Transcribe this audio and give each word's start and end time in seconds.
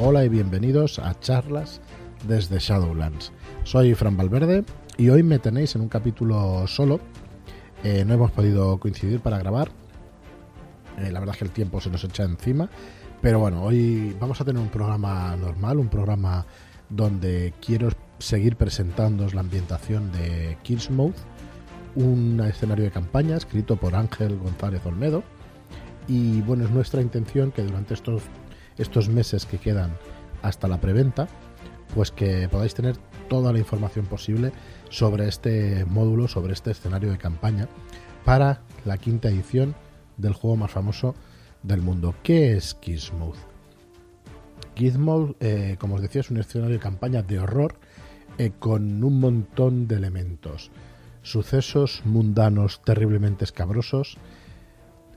Hola 0.00 0.24
y 0.24 0.28
bienvenidos 0.28 1.00
a 1.00 1.18
charlas 1.18 1.80
desde 2.28 2.60
Shadowlands. 2.60 3.32
Soy 3.64 3.96
Fran 3.96 4.16
Valverde 4.16 4.64
y 4.96 5.08
hoy 5.08 5.24
me 5.24 5.40
tenéis 5.40 5.74
en 5.74 5.80
un 5.80 5.88
capítulo 5.88 6.68
solo. 6.68 7.00
Eh, 7.82 8.04
no 8.06 8.14
hemos 8.14 8.30
podido 8.30 8.78
coincidir 8.78 9.18
para 9.18 9.38
grabar. 9.38 9.72
Eh, 10.98 11.10
la 11.10 11.18
verdad 11.18 11.34
es 11.34 11.38
que 11.40 11.44
el 11.46 11.50
tiempo 11.50 11.80
se 11.80 11.90
nos 11.90 12.04
echa 12.04 12.22
encima. 12.22 12.70
Pero 13.20 13.40
bueno, 13.40 13.64
hoy 13.64 14.16
vamos 14.20 14.40
a 14.40 14.44
tener 14.44 14.62
un 14.62 14.68
programa 14.68 15.34
normal, 15.34 15.78
un 15.78 15.88
programa 15.88 16.46
donde 16.88 17.52
quiero 17.60 17.88
seguir 18.20 18.54
presentándoos 18.54 19.34
la 19.34 19.40
ambientación 19.40 20.12
de 20.12 20.58
Kingsmouth, 20.62 21.16
un 21.96 22.40
escenario 22.48 22.84
de 22.84 22.92
campaña 22.92 23.36
escrito 23.36 23.74
por 23.74 23.96
Ángel 23.96 24.38
González 24.38 24.80
Olmedo. 24.86 25.24
Y 26.06 26.40
bueno, 26.42 26.66
es 26.66 26.70
nuestra 26.70 27.02
intención 27.02 27.50
que 27.50 27.62
durante 27.62 27.94
estos, 27.94 28.22
estos 28.78 29.08
meses 29.08 29.46
que 29.46 29.58
quedan 29.58 29.90
hasta 30.42 30.68
la 30.68 30.80
preventa, 30.80 31.28
pues 31.94 32.10
que 32.10 32.48
podáis 32.48 32.74
tener 32.74 32.96
toda 33.28 33.52
la 33.52 33.58
información 33.58 34.06
posible 34.06 34.52
sobre 34.88 35.28
este 35.28 35.84
módulo, 35.84 36.28
sobre 36.28 36.52
este 36.52 36.70
escenario 36.70 37.10
de 37.10 37.18
campaña 37.18 37.68
para 38.24 38.62
la 38.84 38.98
quinta 38.98 39.28
edición 39.28 39.74
del 40.16 40.32
juego 40.32 40.56
más 40.56 40.70
famoso 40.70 41.14
del 41.62 41.82
mundo. 41.82 42.14
¿Qué 42.22 42.56
es 42.56 42.76
Gizmouth? 42.80 43.36
Gizmouth, 44.76 45.36
eh, 45.40 45.76
como 45.78 45.96
os 45.96 46.02
decía, 46.02 46.20
es 46.20 46.30
un 46.30 46.38
escenario 46.38 46.74
de 46.74 46.80
campaña 46.80 47.22
de 47.22 47.40
horror 47.40 47.74
eh, 48.38 48.52
con 48.58 49.02
un 49.02 49.20
montón 49.20 49.88
de 49.88 49.96
elementos. 49.96 50.70
Sucesos 51.22 52.02
mundanos 52.04 52.80
terriblemente 52.84 53.44
escabrosos, 53.44 54.16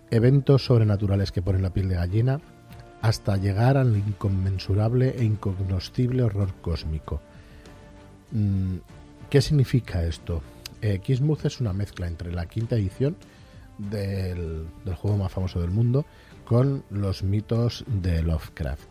eventos 0.10 0.66
sobrenaturales 0.66 1.32
que 1.32 1.42
ponen 1.42 1.62
la 1.62 1.74
piel 1.74 1.90
de 1.90 1.96
gallina, 1.96 2.42
hasta 3.02 3.38
llegar 3.38 3.78
al 3.78 3.96
inconmensurable 3.98 5.16
e 5.18 5.24
incognoscible 5.24 6.24
horror 6.24 6.54
cósmico. 6.62 7.22
Mm, 8.32 8.78
¿Qué 9.30 9.42
significa 9.42 10.04
esto? 10.04 10.42
Eh, 10.82 11.02
es 11.08 11.62
una 11.62 11.74
mezcla 11.74 12.08
entre 12.08 12.32
la 12.32 12.46
quinta 12.46 12.76
edición 12.76 13.16
del, 13.78 14.66
del, 14.86 14.96
juego 14.96 15.18
más 15.18 15.32
famoso 15.32 15.60
del 15.62 15.72
mundo 15.72 16.06
con 16.46 16.84
los 16.90 17.24
mitos 17.24 17.84
de 17.88 18.22
Lovecraft. 18.22 18.84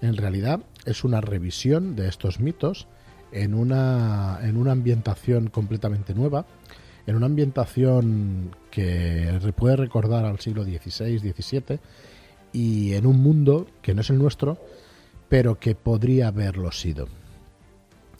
En 0.00 0.16
realidad 0.16 0.60
es 0.84 1.04
una 1.04 1.20
revisión 1.20 1.96
de 1.96 2.08
estos 2.08 2.38
mitos 2.38 2.86
en 3.32 3.54
una, 3.54 4.38
en 4.42 4.56
una 4.56 4.72
ambientación 4.72 5.48
completamente 5.48 6.14
nueva, 6.14 6.46
en 7.06 7.16
una 7.16 7.26
ambientación 7.26 8.54
que 8.70 9.38
puede 9.56 9.76
recordar 9.76 10.24
al 10.24 10.38
siglo 10.38 10.64
XVI, 10.64 11.18
XVII 11.18 11.80
y 12.52 12.94
en 12.94 13.06
un 13.06 13.20
mundo 13.20 13.66
que 13.82 13.94
no 13.94 14.00
es 14.00 14.10
el 14.10 14.18
nuestro, 14.18 14.58
pero 15.28 15.58
que 15.58 15.74
podría 15.74 16.28
haberlo 16.28 16.72
sido. 16.72 17.08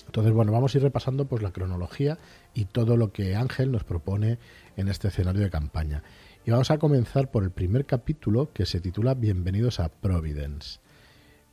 Entonces, 0.06 0.32
bueno, 0.32 0.52
vamos 0.52 0.74
a 0.74 0.78
ir 0.78 0.82
repasando 0.82 1.26
pues 1.26 1.42
la 1.42 1.52
cronología 1.52 2.18
y 2.54 2.64
todo 2.64 2.96
lo 2.96 3.12
que 3.12 3.36
Ángel 3.36 3.70
nos 3.70 3.84
propone 3.84 4.38
en 4.76 4.88
este 4.88 5.08
escenario 5.08 5.42
de 5.42 5.50
campaña. 5.50 6.02
Y 6.46 6.50
vamos 6.50 6.70
a 6.70 6.78
comenzar 6.78 7.30
por 7.30 7.44
el 7.44 7.50
primer 7.50 7.84
capítulo 7.84 8.50
que 8.52 8.64
se 8.64 8.80
titula 8.80 9.12
Bienvenidos 9.12 9.80
a 9.80 9.90
Providence. 9.90 10.80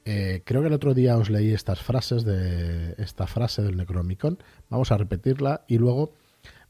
Eh, 0.05 0.41
creo 0.45 0.61
que 0.61 0.67
el 0.67 0.73
otro 0.73 0.93
día 0.93 1.17
os 1.17 1.29
leí 1.29 1.51
estas 1.51 1.81
frases 1.81 2.23
de 2.23 2.95
esta 2.97 3.27
frase 3.27 3.61
del 3.61 3.75
Necronomicon. 3.75 4.37
Vamos 4.69 4.91
a 4.91 4.97
repetirla 4.97 5.65
y 5.67 5.77
luego 5.77 6.13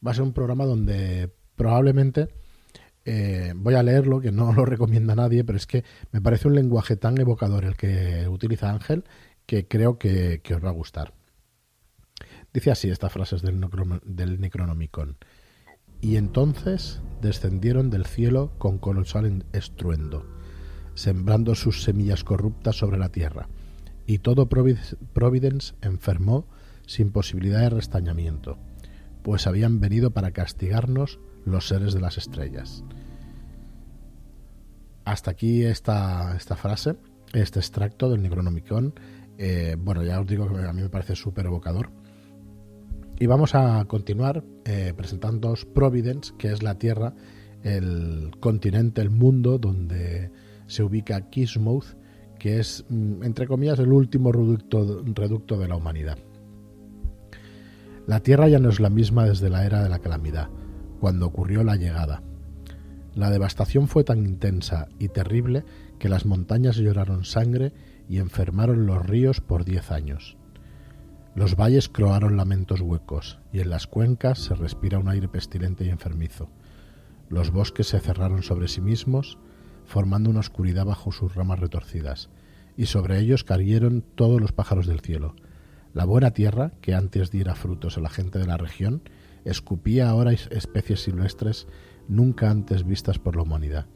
va 0.04 0.10
a 0.10 0.14
ser 0.14 0.24
un 0.24 0.32
programa 0.32 0.64
donde 0.64 1.30
probablemente 1.54 2.28
eh, 3.06 3.52
voy 3.56 3.74
a 3.74 3.82
leerlo, 3.82 4.20
que 4.20 4.32
no 4.32 4.52
lo 4.54 4.64
recomienda 4.64 5.14
nadie, 5.14 5.44
pero 5.44 5.56
es 5.56 5.66
que 5.66 5.84
me 6.12 6.20
parece 6.20 6.48
un 6.48 6.54
lenguaje 6.54 6.96
tan 6.96 7.18
evocador 7.18 7.64
el 7.64 7.76
que 7.76 8.28
utiliza 8.28 8.70
Ángel 8.70 9.04
que 9.46 9.66
creo 9.66 9.98
que, 9.98 10.42
os 10.54 10.64
va 10.64 10.68
a 10.68 10.72
gustar. 10.72 11.14
Dice 12.52 12.70
así 12.70 12.90
estas 12.90 13.12
frases 13.12 13.42
del, 13.42 13.64
del 14.04 14.40
Necronomicon. 14.40 15.16
Y 16.00 16.16
entonces 16.16 17.00
descendieron 17.22 17.88
del 17.88 18.06
cielo 18.06 18.52
con 18.58 18.78
colosal 18.78 19.46
estruendo 19.52 20.36
sembrando 20.96 21.54
sus 21.54 21.82
semillas 21.82 22.24
corruptas 22.24 22.76
sobre 22.76 22.98
la 22.98 23.10
tierra, 23.10 23.48
y 24.06 24.18
todo 24.18 24.48
Providence 24.48 25.74
enfermó 25.82 26.48
sin 26.86 27.12
posibilidad 27.12 27.60
de 27.60 27.70
restañamiento, 27.70 28.58
pues 29.22 29.46
habían 29.46 29.78
venido 29.78 30.10
para 30.12 30.30
castigarnos 30.30 31.20
los 31.46 31.68
seres 31.68 31.94
de 31.94 32.00
las 32.00 32.18
estrellas. 32.18 32.84
Hasta 35.04 35.30
aquí 35.30 35.62
esta, 35.62 36.36
esta 36.36 36.56
frase, 36.56 36.96
este 37.32 37.60
extracto 37.60 38.10
del 38.10 38.22
Necronomicon. 38.22 38.92
Eh, 39.38 39.76
bueno, 39.78 40.02
ya 40.02 40.20
os 40.20 40.26
digo 40.26 40.52
que 40.52 40.64
a 40.64 40.72
mí 40.72 40.82
me 40.82 40.88
parece 40.88 41.14
súper 41.14 41.46
evocador. 41.46 41.90
Y 43.18 43.26
vamos 43.26 43.54
a 43.54 43.84
continuar 43.86 44.44
eh, 44.64 44.92
presentándoos 44.96 45.64
Providence, 45.64 46.34
que 46.36 46.52
es 46.52 46.62
la 46.62 46.76
Tierra, 46.76 47.14
el 47.62 48.32
continente, 48.40 49.00
el 49.00 49.10
mundo 49.10 49.58
donde 49.58 50.30
se 50.66 50.82
ubica 50.82 51.30
Kismouth, 51.30 51.96
que 52.38 52.58
es, 52.58 52.84
mm, 52.88 53.22
entre 53.22 53.46
comillas, 53.46 53.78
el 53.78 53.92
último 53.92 54.32
reducto 54.32 55.56
de 55.56 55.68
la 55.68 55.76
humanidad. 55.76 56.18
La 58.06 58.20
Tierra 58.20 58.48
ya 58.48 58.58
no 58.58 58.68
es 58.68 58.80
la 58.80 58.90
misma 58.90 59.24
desde 59.24 59.50
la 59.50 59.64
era 59.64 59.82
de 59.82 59.88
la 59.88 60.00
calamidad, 60.00 60.48
cuando 60.96 61.26
ocurrió 61.26 61.62
la 61.64 61.76
llegada. 61.76 62.22
La 63.14 63.30
devastación 63.30 63.88
fue 63.88 64.04
tan 64.04 64.26
intensa 64.26 64.88
y 64.98 65.08
terrible 65.08 65.64
que 65.98 66.08
las 66.08 66.26
montañas 66.26 66.76
lloraron 66.76 67.24
sangre 67.24 67.72
y 68.08 68.18
enfermaron 68.18 68.86
los 68.86 69.04
ríos 69.04 69.40
por 69.40 69.64
diez 69.64 69.90
años. 69.90 70.36
Los 71.34 71.56
valles 71.56 71.88
croaron 71.88 72.36
lamentos 72.36 72.80
huecos, 72.80 73.38
y 73.52 73.60
en 73.60 73.70
las 73.70 73.86
cuencas 73.86 74.38
se 74.38 74.54
respira 74.54 74.98
un 74.98 75.08
aire 75.08 75.28
pestilente 75.28 75.84
y 75.84 75.90
enfermizo. 75.90 76.50
Los 77.28 77.50
bosques 77.50 77.88
se 77.88 78.00
cerraron 78.00 78.42
sobre 78.42 78.68
sí 78.68 78.80
mismos 78.80 79.38
formando 79.86 80.30
una 80.30 80.40
oscuridad 80.40 80.84
bajo 80.84 81.12
sus 81.12 81.34
ramas 81.34 81.60
retorcidas, 81.60 82.28
y 82.76 82.86
sobre 82.86 83.18
ellos 83.18 83.44
cayeron 83.44 84.02
todos 84.02 84.40
los 84.40 84.52
pájaros 84.52 84.86
del 84.86 85.00
cielo. 85.00 85.34
La 85.94 86.04
buena 86.04 86.32
tierra, 86.32 86.72
que 86.82 86.94
antes 86.94 87.30
diera 87.30 87.54
frutos 87.54 87.96
a 87.96 88.00
la 88.00 88.10
gente 88.10 88.38
de 88.38 88.46
la 88.46 88.58
región, 88.58 89.02
escupía 89.46 90.10
ahora 90.10 90.32
especies 90.32 91.02
silvestres 91.02 91.66
nunca 92.08 92.50
antes 92.50 92.84
vistas 92.84 93.18
por 93.18 93.36
la 93.36 93.42
humanidad, 93.42 93.86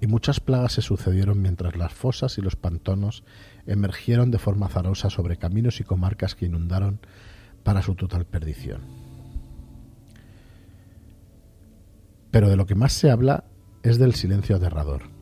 y 0.00 0.06
muchas 0.06 0.40
plagas 0.40 0.72
se 0.72 0.82
sucedieron 0.82 1.40
mientras 1.40 1.76
las 1.76 1.92
fosas 1.92 2.36
y 2.38 2.42
los 2.42 2.56
pantonos 2.56 3.24
emergieron 3.66 4.30
de 4.30 4.38
forma 4.38 4.66
azarosa 4.66 5.10
sobre 5.10 5.36
caminos 5.36 5.80
y 5.80 5.84
comarcas 5.84 6.34
que 6.34 6.46
inundaron 6.46 7.00
para 7.62 7.82
su 7.82 7.94
total 7.94 8.26
perdición. 8.26 8.82
Pero 12.30 12.48
de 12.48 12.56
lo 12.56 12.66
que 12.66 12.74
más 12.74 12.92
se 12.92 13.10
habla 13.10 13.44
es 13.82 13.98
del 13.98 14.14
silencio 14.14 14.56
aterrador, 14.56 15.14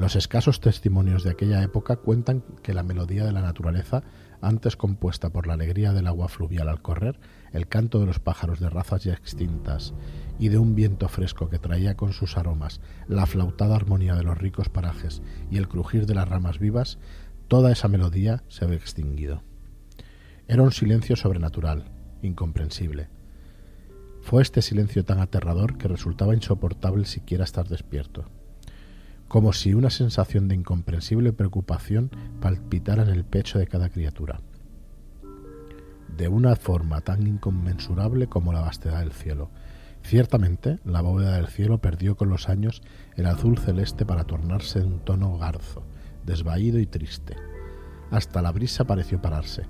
los 0.00 0.16
escasos 0.16 0.60
testimonios 0.60 1.24
de 1.24 1.30
aquella 1.30 1.62
época 1.62 1.96
cuentan 1.96 2.42
que 2.62 2.72
la 2.72 2.82
melodía 2.82 3.26
de 3.26 3.32
la 3.32 3.42
naturaleza, 3.42 4.02
antes 4.40 4.74
compuesta 4.74 5.28
por 5.28 5.46
la 5.46 5.52
alegría 5.52 5.92
del 5.92 6.06
agua 6.06 6.28
fluvial 6.28 6.70
al 6.70 6.80
correr, 6.80 7.20
el 7.52 7.68
canto 7.68 8.00
de 8.00 8.06
los 8.06 8.18
pájaros 8.18 8.60
de 8.60 8.70
razas 8.70 9.04
ya 9.04 9.12
extintas 9.12 9.94
y 10.38 10.48
de 10.48 10.58
un 10.58 10.74
viento 10.74 11.08
fresco 11.08 11.48
que 11.48 11.58
traía 11.58 11.96
con 11.96 12.12
sus 12.12 12.36
aromas 12.36 12.80
la 13.08 13.26
flautada 13.26 13.76
armonía 13.76 14.14
de 14.14 14.22
los 14.22 14.38
ricos 14.38 14.68
parajes 14.68 15.22
y 15.50 15.56
el 15.56 15.68
crujir 15.68 16.06
de 16.06 16.14
las 16.14 16.28
ramas 16.28 16.58
vivas, 16.58 16.98
toda 17.48 17.72
esa 17.72 17.88
melodía 17.88 18.42
se 18.48 18.64
había 18.64 18.78
extinguido. 18.78 19.42
Era 20.48 20.62
un 20.62 20.72
silencio 20.72 21.16
sobrenatural, 21.16 21.90
incomprensible. 22.22 23.08
Fue 24.22 24.42
este 24.42 24.62
silencio 24.62 25.04
tan 25.04 25.20
aterrador 25.20 25.78
que 25.78 25.88
resultaba 25.88 26.34
insoportable 26.34 27.04
siquiera 27.04 27.44
estar 27.44 27.68
despierto 27.68 28.26
como 29.30 29.52
si 29.52 29.74
una 29.74 29.90
sensación 29.90 30.48
de 30.48 30.56
incomprensible 30.56 31.32
preocupación 31.32 32.10
palpitara 32.40 33.04
en 33.04 33.10
el 33.10 33.24
pecho 33.24 33.60
de 33.60 33.68
cada 33.68 33.88
criatura, 33.88 34.40
de 36.16 36.28
una 36.28 36.56
forma 36.56 37.00
tan 37.00 37.26
inconmensurable 37.26 38.28
como 38.28 38.52
la 38.52 38.60
vastedad 38.60 39.00
del 39.00 39.12
cielo. 39.12 39.50
Ciertamente, 40.02 40.78
la 40.84 41.02
bóveda 41.02 41.36
del 41.36 41.48
cielo 41.48 41.78
perdió 41.78 42.16
con 42.16 42.28
los 42.28 42.48
años 42.48 42.82
el 43.16 43.26
azul 43.26 43.58
celeste 43.58 44.06
para 44.06 44.24
tornarse 44.24 44.80
de 44.80 44.86
un 44.86 45.00
tono 45.00 45.36
garzo, 45.38 45.84
desvaído 46.24 46.78
y 46.78 46.86
triste. 46.86 47.36
Hasta 48.10 48.42
la 48.42 48.52
brisa 48.52 48.84
pareció 48.86 49.20
pararse. 49.20 49.66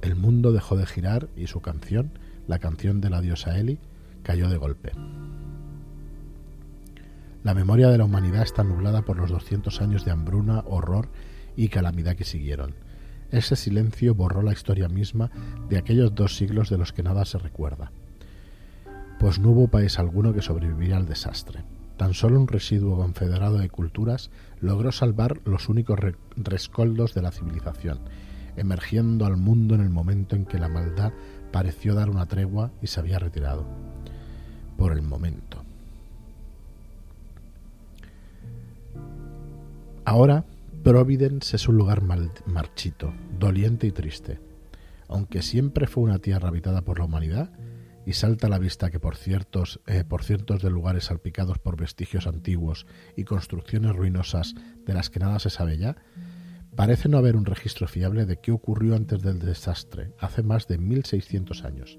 El 0.00 0.16
mundo 0.16 0.52
dejó 0.52 0.76
de 0.76 0.86
girar 0.86 1.28
y 1.36 1.46
su 1.46 1.60
canción, 1.60 2.18
la 2.46 2.58
canción 2.58 3.00
de 3.00 3.10
la 3.10 3.20
diosa 3.20 3.58
Eli, 3.58 3.78
cayó 4.22 4.48
de 4.48 4.56
golpe. 4.56 4.92
La 7.44 7.54
memoria 7.54 7.88
de 7.88 7.98
la 7.98 8.04
humanidad 8.04 8.42
está 8.42 8.64
nublada 8.64 9.02
por 9.02 9.16
los 9.16 9.30
200 9.30 9.80
años 9.80 10.04
de 10.04 10.10
hambruna, 10.10 10.64
horror 10.66 11.08
y 11.56 11.68
calamidad 11.68 12.16
que 12.16 12.24
siguieron. 12.24 12.74
Ese 13.30 13.56
silencio 13.56 14.14
borró 14.14 14.42
la 14.42 14.52
historia 14.52 14.88
misma 14.88 15.30
de 15.68 15.76
aquellos 15.78 16.14
dos 16.14 16.36
siglos 16.36 16.70
de 16.70 16.78
los 16.78 16.92
que 16.92 17.02
nada 17.02 17.24
se 17.24 17.38
recuerda, 17.38 17.92
pues 19.18 19.38
no 19.38 19.50
hubo 19.50 19.68
país 19.68 19.98
alguno 19.98 20.32
que 20.32 20.42
sobreviviera 20.42 20.96
al 20.96 21.06
desastre. 21.06 21.64
tan 21.98 22.14
solo 22.14 22.40
un 22.40 22.46
residuo 22.46 22.96
confederado 22.96 23.58
de 23.58 23.68
culturas 23.68 24.30
logró 24.60 24.92
salvar 24.92 25.40
los 25.44 25.68
únicos 25.68 25.98
rescoldos 26.36 27.12
de 27.12 27.22
la 27.22 27.32
civilización, 27.32 27.98
emergiendo 28.56 29.26
al 29.26 29.36
mundo 29.36 29.74
en 29.74 29.80
el 29.80 29.90
momento 29.90 30.36
en 30.36 30.44
que 30.44 30.58
la 30.58 30.68
maldad 30.68 31.12
pareció 31.52 31.94
dar 31.94 32.08
una 32.08 32.26
tregua 32.26 32.70
y 32.80 32.86
se 32.86 33.00
había 33.00 33.18
retirado. 33.18 33.66
Por 34.76 34.92
el 34.92 35.02
momento. 35.02 35.64
Ahora, 40.04 40.44
Providence 40.88 41.54
es 41.54 41.68
un 41.68 41.76
lugar 41.76 42.00
marchito, 42.00 43.12
doliente 43.38 43.86
y 43.86 43.92
triste. 43.92 44.40
Aunque 45.06 45.42
siempre 45.42 45.86
fue 45.86 46.02
una 46.04 46.18
tierra 46.18 46.48
habitada 46.48 46.80
por 46.80 46.98
la 46.98 47.04
humanidad, 47.04 47.52
y 48.06 48.14
salta 48.14 48.46
a 48.46 48.50
la 48.50 48.58
vista 48.58 48.90
que 48.90 48.98
por 48.98 49.14
ciertos, 49.14 49.82
eh, 49.86 50.02
por 50.08 50.24
ciertos 50.24 50.62
de 50.62 50.70
lugares 50.70 51.04
salpicados 51.04 51.58
por 51.58 51.76
vestigios 51.76 52.26
antiguos 52.26 52.86
y 53.16 53.24
construcciones 53.24 53.94
ruinosas 53.94 54.54
de 54.86 54.94
las 54.94 55.10
que 55.10 55.20
nada 55.20 55.38
se 55.40 55.50
sabe 55.50 55.76
ya, 55.76 55.96
parece 56.74 57.10
no 57.10 57.18
haber 57.18 57.36
un 57.36 57.44
registro 57.44 57.86
fiable 57.86 58.24
de 58.24 58.40
qué 58.40 58.50
ocurrió 58.50 58.96
antes 58.96 59.20
del 59.20 59.40
desastre, 59.40 60.14
hace 60.18 60.42
más 60.42 60.68
de 60.68 60.78
1600 60.78 61.64
años. 61.64 61.98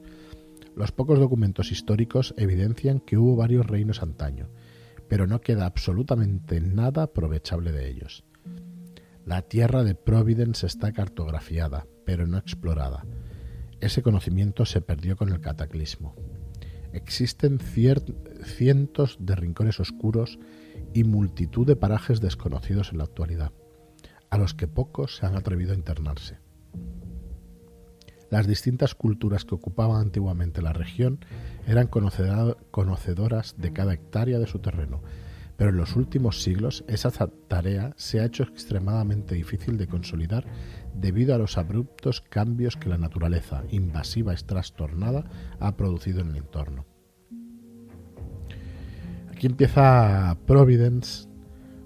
Los 0.76 0.92
pocos 0.92 1.20
documentos 1.20 1.72
históricos 1.72 2.34
evidencian 2.38 3.02
que 3.02 3.20
hubo 3.20 3.36
varios 3.36 3.68
reinos 3.68 4.02
antaño, 4.02 4.50
pero 5.08 5.28
no 5.28 5.42
queda 5.42 5.68
absolutamente 5.68 6.60
nada 6.60 7.04
aprovechable 7.04 7.72
de 7.72 7.88
ellos. 7.88 8.24
La 9.26 9.42
tierra 9.44 9.84
de 9.84 9.96
Providence 9.96 10.66
está 10.66 10.92
cartografiada, 10.92 11.86
pero 12.06 12.26
no 12.26 12.38
explorada. 12.38 13.06
Ese 13.80 14.02
conocimiento 14.02 14.66
se 14.66 14.82
perdió 14.82 15.16
con 15.16 15.30
el 15.30 15.40
cataclismo. 15.40 16.16
Existen 16.92 17.60
cientos 17.60 19.18
de 19.20 19.36
rincones 19.36 19.80
oscuros 19.80 20.40
y 20.94 21.04
multitud 21.04 21.68
de 21.68 21.76
parajes 21.76 22.20
desconocidos 22.20 22.92
en 22.92 22.98
la 22.98 23.04
actualidad, 23.04 23.52
a 24.30 24.38
los 24.38 24.54
que 24.54 24.68
pocos 24.68 25.18
se 25.18 25.26
han 25.26 25.36
atrevido 25.36 25.74
a 25.74 25.76
internarse. 25.76 26.40
Las 28.32 28.48
distintas 28.48 28.96
culturas 28.96 29.46
que 29.46 29.56
ocupaban 29.56 30.02
antiguamente 30.02 30.62
la 30.62 30.74
región 30.74 31.20
eran 31.68 31.88
conocedoras 31.88 33.56
de 33.58 33.74
cada 33.74 33.94
hectárea 33.94 34.40
de 34.40 34.48
su 34.48 34.60
terreno, 34.60 35.02
pero 35.58 35.72
en 35.72 35.78
los 35.78 35.96
últimos 35.96 36.42
siglos 36.42 36.84
esa 36.88 37.12
se 37.96 38.20
ha 38.20 38.26
hecho 38.26 38.44
extremadamente 38.44 39.36
difícil 39.36 39.78
de 39.78 39.88
consolidar 39.88 40.46
debido 40.94 41.36
a 41.36 41.38
los 41.38 41.58
abruptos 41.58 42.22
cambios 42.22 42.78
que 42.78 42.90
la 42.90 42.98
naturaleza 42.98 43.64
invasiva 43.70 44.34
y 44.34 44.38
trastornada 44.38 45.26
ha 45.60 45.76
producido 45.76 46.22
en 46.22 46.30
el 46.30 46.38
entorno. 46.38 46.86
Aquí 49.32 49.48
empieza 49.48 50.38
Providence, 50.46 51.28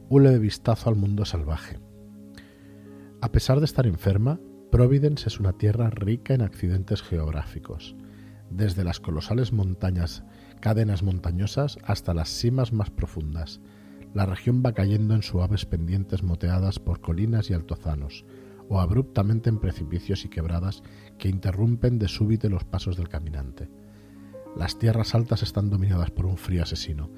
un 0.10 0.24
leve 0.24 0.40
vistazo 0.40 0.90
al 0.90 0.96
mundo 0.96 1.26
salvaje. 1.26 1.80
A 3.22 3.32
pesar 3.32 3.60
de 3.60 3.66
estar 3.66 3.88
enferma, 3.88 4.40
Providence 4.72 5.28
es 5.28 5.40
una 5.40 5.54
tierra 5.54 5.90
rica 5.90 6.34
en 6.34 6.42
accidentes 6.42 7.02
geográficos, 7.02 7.96
desde 8.50 8.84
las 8.84 9.00
colosales 9.00 9.54
montañas, 9.54 10.24
cadenas 10.60 11.04
montañosas 11.04 11.78
hasta 11.84 12.14
las 12.14 12.30
cimas 12.30 12.74
más 12.74 12.90
profundas. 12.90 13.62
La 14.14 14.26
región 14.26 14.62
va 14.64 14.74
cayendo 14.74 15.16
en 15.16 15.24
suaves 15.24 15.66
pendientes 15.66 16.22
moteadas 16.22 16.80
por 16.80 17.02
colinas 17.02 17.50
y 17.50 17.54
altozanos, 17.54 18.26
o 18.70 18.80
abruptamente 18.80 19.50
en 19.50 19.60
precipicios 19.60 20.24
y 20.26 20.30
quebradas 20.30 20.84
que 21.18 21.30
interrumpen 21.30 22.00
de 22.00 22.08
súbito 22.08 22.48
los 22.50 22.64
pasos 22.64 22.96
del 22.96 23.10
caminante. 23.10 23.70
Las 24.56 24.78
tierras 24.78 25.16
altas 25.16 25.42
están 25.42 25.70
dominadas 25.70 26.12
por 26.12 26.28
un 26.28 26.38
frío 26.38 26.62
asesino, 26.62 27.10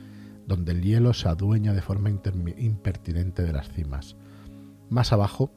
donde 0.48 0.72
el 0.72 0.82
hielo 0.82 1.14
se 1.14 1.28
adueña 1.28 1.74
de 1.74 1.82
forma 1.82 2.10
impertinente 2.10 3.44
de 3.44 3.52
las 3.52 3.70
cimas. 3.70 4.16
Más 4.90 5.12
abajo, 5.12 5.52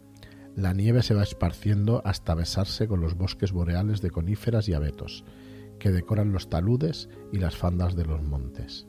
la 0.57 0.73
nieve 0.73 1.03
se 1.03 1.15
va 1.15 1.23
esparciendo 1.23 2.03
hasta 2.05 2.35
besarse 2.35 2.89
con 2.89 3.01
los 3.01 3.15
bosques 3.15 3.53
boreales 3.53 4.01
de 4.01 4.11
coníferas 4.11 4.69
y 4.69 4.75
abetos, 4.75 5.25
que 5.79 5.93
decoran 5.93 6.33
los 6.33 6.49
taludes 6.49 7.09
y 7.33 7.39
las 7.39 7.57
fandas 7.57 7.95
de 7.95 8.07
los 8.07 8.23
montes. 8.25 8.88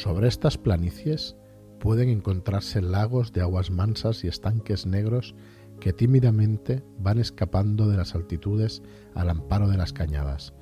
Sobre 0.00 0.28
estas 0.28 0.56
planicies 0.56 1.36
pueden 1.78 2.08
encontrarse 2.08 2.80
lagos 2.80 3.34
de 3.34 3.42
aguas 3.42 3.70
mansas 3.70 4.24
y 4.24 4.28
estanques 4.28 4.86
negros 4.86 5.34
que 5.78 5.92
tímidamente 5.92 6.82
van 6.98 7.18
escapando 7.18 7.86
de 7.86 7.98
las 7.98 8.14
altitudes 8.14 8.82
al 9.14 9.28
amparo 9.28 9.68
de 9.68 9.76
las 9.76 9.92
cañadas, 9.92 10.54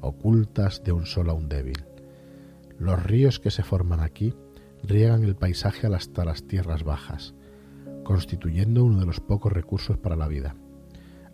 ocultas 0.00 0.82
de 0.84 0.92
un 0.92 1.04
sol 1.04 1.28
aún 1.28 1.50
débil. 1.50 1.84
Los 2.78 3.02
ríos 3.02 3.40
que 3.40 3.50
se 3.50 3.62
forman 3.62 4.00
aquí 4.00 4.32
riegan 4.82 5.22
el 5.22 5.36
paisaje 5.36 5.86
hasta 5.86 6.24
las 6.24 6.46
tierras 6.46 6.82
bajas, 6.82 7.34
constituyendo 8.04 8.84
uno 8.84 9.00
de 9.00 9.06
los 9.06 9.20
pocos 9.20 9.52
recursos 9.52 9.98
para 9.98 10.16
la 10.16 10.28
vida. 10.28 10.56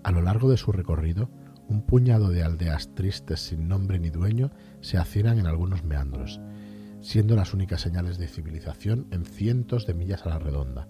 A 0.02 0.10
lo 0.10 0.22
largo 0.22 0.50
de 0.50 0.56
su 0.56 0.72
recorrido, 0.72 1.30
un 1.68 1.82
puñado 1.82 2.30
de 2.30 2.42
aldeas 2.42 2.96
tristes 2.96 3.38
sin 3.38 3.68
nombre 3.68 4.00
ni 4.00 4.10
dueño 4.10 4.50
se 4.80 4.98
hacinan 4.98 5.38
en 5.38 5.46
algunos 5.46 5.84
meandros, 5.84 6.40
siendo 7.04 7.36
las 7.36 7.52
únicas 7.52 7.82
señales 7.82 8.16
de 8.16 8.28
civilización 8.28 9.06
en 9.10 9.26
cientos 9.26 9.86
de 9.86 9.92
millas 9.92 10.24
a 10.24 10.30
la 10.30 10.38
redonda. 10.38 10.88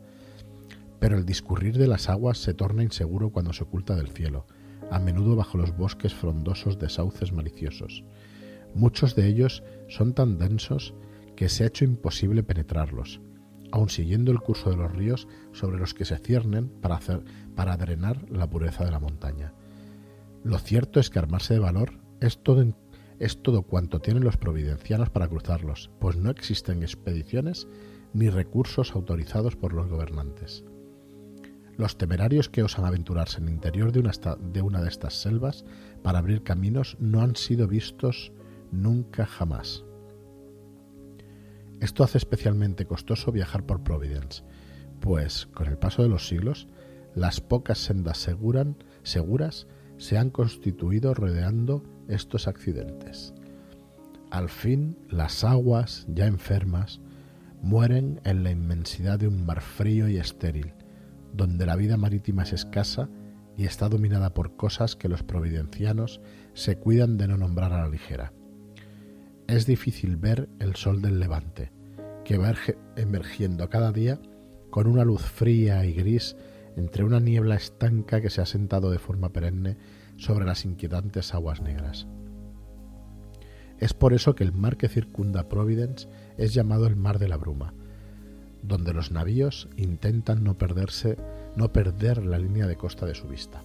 Pero 1.00 1.18
el 1.18 1.26
discurrir 1.26 1.76
de 1.76 1.88
las 1.88 2.08
aguas 2.08 2.38
se 2.38 2.54
torna 2.54 2.84
inseguro 2.84 3.30
cuando 3.30 3.52
se 3.52 3.64
oculta 3.64 3.96
del 3.96 4.10
cielo, 4.10 4.46
a 4.92 5.00
menudo 5.00 5.34
bajo 5.34 5.58
los 5.58 5.76
bosques 5.76 6.14
frondosos 6.14 6.78
de 6.78 6.88
sauces 6.88 7.32
maliciosos. 7.32 8.04
Muchos 8.74 9.16
de 9.16 9.26
ellos 9.26 9.64
son 9.88 10.14
tan 10.14 10.38
densos 10.38 10.94
que 11.34 11.48
se 11.48 11.64
ha 11.64 11.66
hecho 11.66 11.84
imposible 11.84 12.44
penetrarlos, 12.44 13.20
aun 13.72 13.88
siguiendo 13.88 14.30
el 14.30 14.38
curso 14.38 14.70
de 14.70 14.76
los 14.76 14.92
ríos 14.92 15.26
sobre 15.52 15.78
los 15.78 15.94
que 15.94 16.04
se 16.04 16.18
ciernen 16.18 16.68
para, 16.80 16.94
hacer, 16.94 17.24
para 17.56 17.76
drenar 17.76 18.30
la 18.30 18.48
pureza 18.48 18.84
de 18.84 18.92
la 18.92 19.00
montaña. 19.00 19.52
Lo 20.44 20.60
cierto 20.60 21.00
es 21.00 21.10
que 21.10 21.18
armarse 21.18 21.54
de 21.54 21.60
valor 21.60 21.98
es 22.20 22.38
todo, 22.38 22.64
es 23.18 23.42
todo 23.42 23.62
cuanto 23.62 24.00
tienen 24.00 24.24
los 24.24 24.36
providencianos 24.36 25.10
para 25.10 25.28
cruzarlos, 25.28 25.90
pues 26.00 26.16
no 26.16 26.30
existen 26.30 26.82
expediciones 26.82 27.68
ni 28.12 28.30
recursos 28.30 28.92
autorizados 28.94 29.56
por 29.56 29.72
los 29.72 29.88
gobernantes. 29.88 30.64
Los 31.76 31.98
temerarios 31.98 32.48
que 32.48 32.62
osan 32.62 32.84
aventurarse 32.84 33.38
en 33.38 33.48
el 33.48 33.54
interior 33.54 33.90
de 33.90 34.00
una, 34.00 34.12
de 34.40 34.62
una 34.62 34.80
de 34.82 34.88
estas 34.88 35.14
selvas 35.14 35.64
para 36.02 36.18
abrir 36.18 36.42
caminos 36.42 36.96
no 37.00 37.20
han 37.20 37.34
sido 37.34 37.66
vistos 37.66 38.32
nunca 38.70 39.26
jamás. 39.26 39.84
Esto 41.80 42.04
hace 42.04 42.18
especialmente 42.18 42.86
costoso 42.86 43.32
viajar 43.32 43.66
por 43.66 43.82
Providence, 43.82 44.44
pues 45.00 45.46
con 45.46 45.66
el 45.66 45.76
paso 45.76 46.02
de 46.02 46.08
los 46.08 46.28
siglos, 46.28 46.68
las 47.14 47.40
pocas 47.40 47.78
sendas 47.78 48.18
seguras 49.02 49.66
se 49.96 50.18
han 50.18 50.30
constituido 50.30 51.14
rodeando 51.14 51.82
estos 52.08 52.48
accidentes. 52.48 53.34
Al 54.30 54.48
fin, 54.48 54.96
las 55.08 55.44
aguas, 55.44 56.06
ya 56.08 56.26
enfermas, 56.26 57.00
mueren 57.62 58.20
en 58.24 58.42
la 58.42 58.50
inmensidad 58.50 59.18
de 59.18 59.28
un 59.28 59.46
mar 59.46 59.60
frío 59.60 60.08
y 60.08 60.18
estéril, 60.18 60.72
donde 61.32 61.66
la 61.66 61.76
vida 61.76 61.96
marítima 61.96 62.42
es 62.42 62.52
escasa 62.52 63.08
y 63.56 63.64
está 63.66 63.88
dominada 63.88 64.34
por 64.34 64.56
cosas 64.56 64.96
que 64.96 65.08
los 65.08 65.22
providencianos 65.22 66.20
se 66.52 66.76
cuidan 66.76 67.16
de 67.16 67.28
no 67.28 67.36
nombrar 67.36 67.72
a 67.72 67.82
la 67.82 67.88
ligera. 67.88 68.32
Es 69.46 69.66
difícil 69.66 70.16
ver 70.16 70.48
el 70.58 70.74
sol 70.74 71.00
del 71.00 71.20
levante, 71.20 71.70
que 72.24 72.38
va 72.38 72.54
emergiendo 72.96 73.68
cada 73.68 73.92
día 73.92 74.20
con 74.70 74.86
una 74.86 75.04
luz 75.04 75.22
fría 75.22 75.84
y 75.84 75.92
gris 75.92 76.36
entre 76.76 77.04
una 77.04 77.20
niebla 77.20 77.54
estanca 77.54 78.20
que 78.20 78.30
se 78.30 78.40
ha 78.40 78.46
sentado 78.46 78.90
de 78.90 78.98
forma 78.98 79.32
perenne 79.32 79.76
sobre 80.24 80.46
las 80.46 80.64
inquietantes 80.64 81.34
aguas 81.34 81.60
negras. 81.60 82.06
Es 83.78 83.92
por 83.92 84.14
eso 84.14 84.34
que 84.34 84.44
el 84.44 84.52
mar 84.52 84.76
que 84.76 84.88
circunda 84.88 85.48
Providence 85.48 86.08
es 86.38 86.54
llamado 86.54 86.86
el 86.86 86.96
Mar 86.96 87.18
de 87.18 87.28
la 87.28 87.36
Bruma, 87.36 87.74
donde 88.62 88.94
los 88.94 89.10
navíos 89.10 89.68
intentan 89.76 90.42
no 90.42 90.56
perderse, 90.56 91.18
no 91.56 91.72
perder 91.72 92.24
la 92.24 92.38
línea 92.38 92.66
de 92.66 92.76
costa 92.76 93.04
de 93.04 93.14
su 93.14 93.28
vista. 93.28 93.62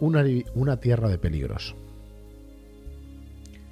Una, 0.00 0.24
una 0.54 0.78
tierra 0.78 1.08
de 1.08 1.18
peligros, 1.18 1.76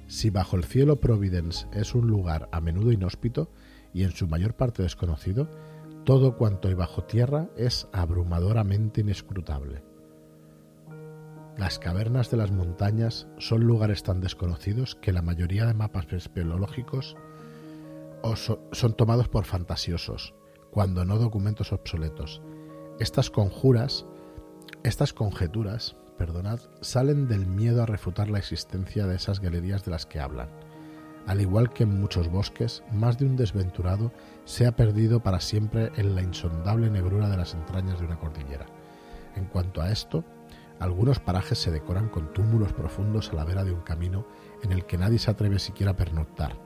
si 0.07 0.29
bajo 0.29 0.57
el 0.57 0.65
cielo 0.65 0.97
Providence 0.97 1.67
es 1.73 1.95
un 1.95 2.07
lugar 2.07 2.47
a 2.51 2.61
menudo 2.61 2.91
inhóspito 2.91 3.49
y 3.93 4.03
en 4.03 4.11
su 4.11 4.27
mayor 4.27 4.53
parte 4.53 4.83
desconocido, 4.83 5.47
todo 6.03 6.37
cuanto 6.37 6.67
hay 6.67 6.73
bajo 6.73 7.05
tierra 7.05 7.49
es 7.57 7.87
abrumadoramente 7.93 9.01
inescrutable. 9.01 9.90
Las 11.57 11.79
cavernas 11.79 12.31
de 12.31 12.37
las 12.37 12.51
montañas 12.51 13.27
son 13.37 13.61
lugares 13.65 14.03
tan 14.03 14.21
desconocidos 14.21 14.95
que 14.95 15.11
la 15.11 15.21
mayoría 15.21 15.65
de 15.65 15.73
mapas 15.73 16.11
espeleológicos 16.11 17.15
son 18.71 18.93
tomados 18.93 19.27
por 19.27 19.45
fantasiosos, 19.45 20.33
cuando 20.71 21.05
no 21.05 21.17
documentos 21.17 21.73
obsoletos. 21.73 22.41
Estas 22.99 23.29
conjuras, 23.29 24.05
estas 24.83 25.13
conjeturas, 25.13 25.95
perdonad, 26.17 26.59
salen 26.81 27.27
del 27.27 27.47
miedo 27.47 27.83
a 27.83 27.87
refutar 27.87 28.29
la 28.29 28.39
existencia 28.39 29.05
de 29.05 29.15
esas 29.15 29.39
galerías 29.39 29.83
de 29.83 29.91
las 29.91 30.05
que 30.05 30.19
hablan. 30.19 30.49
Al 31.27 31.41
igual 31.41 31.71
que 31.73 31.83
en 31.83 31.99
muchos 31.99 32.29
bosques, 32.29 32.83
más 32.91 33.17
de 33.17 33.25
un 33.25 33.35
desventurado 33.35 34.11
se 34.45 34.65
ha 34.65 34.75
perdido 34.75 35.21
para 35.21 35.39
siempre 35.39 35.91
en 35.95 36.15
la 36.15 36.21
insondable 36.21 36.89
negrura 36.89 37.29
de 37.29 37.37
las 37.37 37.53
entrañas 37.53 37.99
de 37.99 38.05
una 38.05 38.19
cordillera. 38.19 38.65
En 39.35 39.45
cuanto 39.45 39.81
a 39.81 39.91
esto, 39.91 40.23
algunos 40.81 41.19
parajes 41.19 41.59
se 41.59 41.69
decoran 41.69 42.09
con 42.09 42.33
túmulos 42.33 42.73
profundos 42.73 43.29
a 43.29 43.35
la 43.35 43.45
vera 43.45 43.63
de 43.63 43.71
un 43.71 43.81
camino 43.81 44.25
en 44.63 44.71
el 44.71 44.87
que 44.87 44.97
nadie 44.97 45.19
se 45.19 45.29
atreve 45.29 45.59
siquiera 45.59 45.91
a 45.91 45.95
pernoctar. 45.95 46.57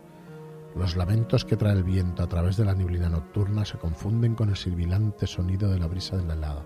Los 0.74 0.96
lamentos 0.96 1.44
que 1.44 1.58
trae 1.58 1.74
el 1.74 1.84
viento 1.84 2.24
a 2.24 2.28
través 2.28 2.56
de 2.56 2.64
la 2.64 2.74
neblina 2.74 3.10
nocturna 3.10 3.66
se 3.66 3.78
confunden 3.78 4.34
con 4.34 4.48
el 4.48 4.56
silbilante 4.56 5.28
sonido 5.28 5.70
de 5.70 5.80
la 5.80 5.88
brisa 5.88 6.16
de 6.16 6.24
la 6.24 6.34
helada, 6.34 6.66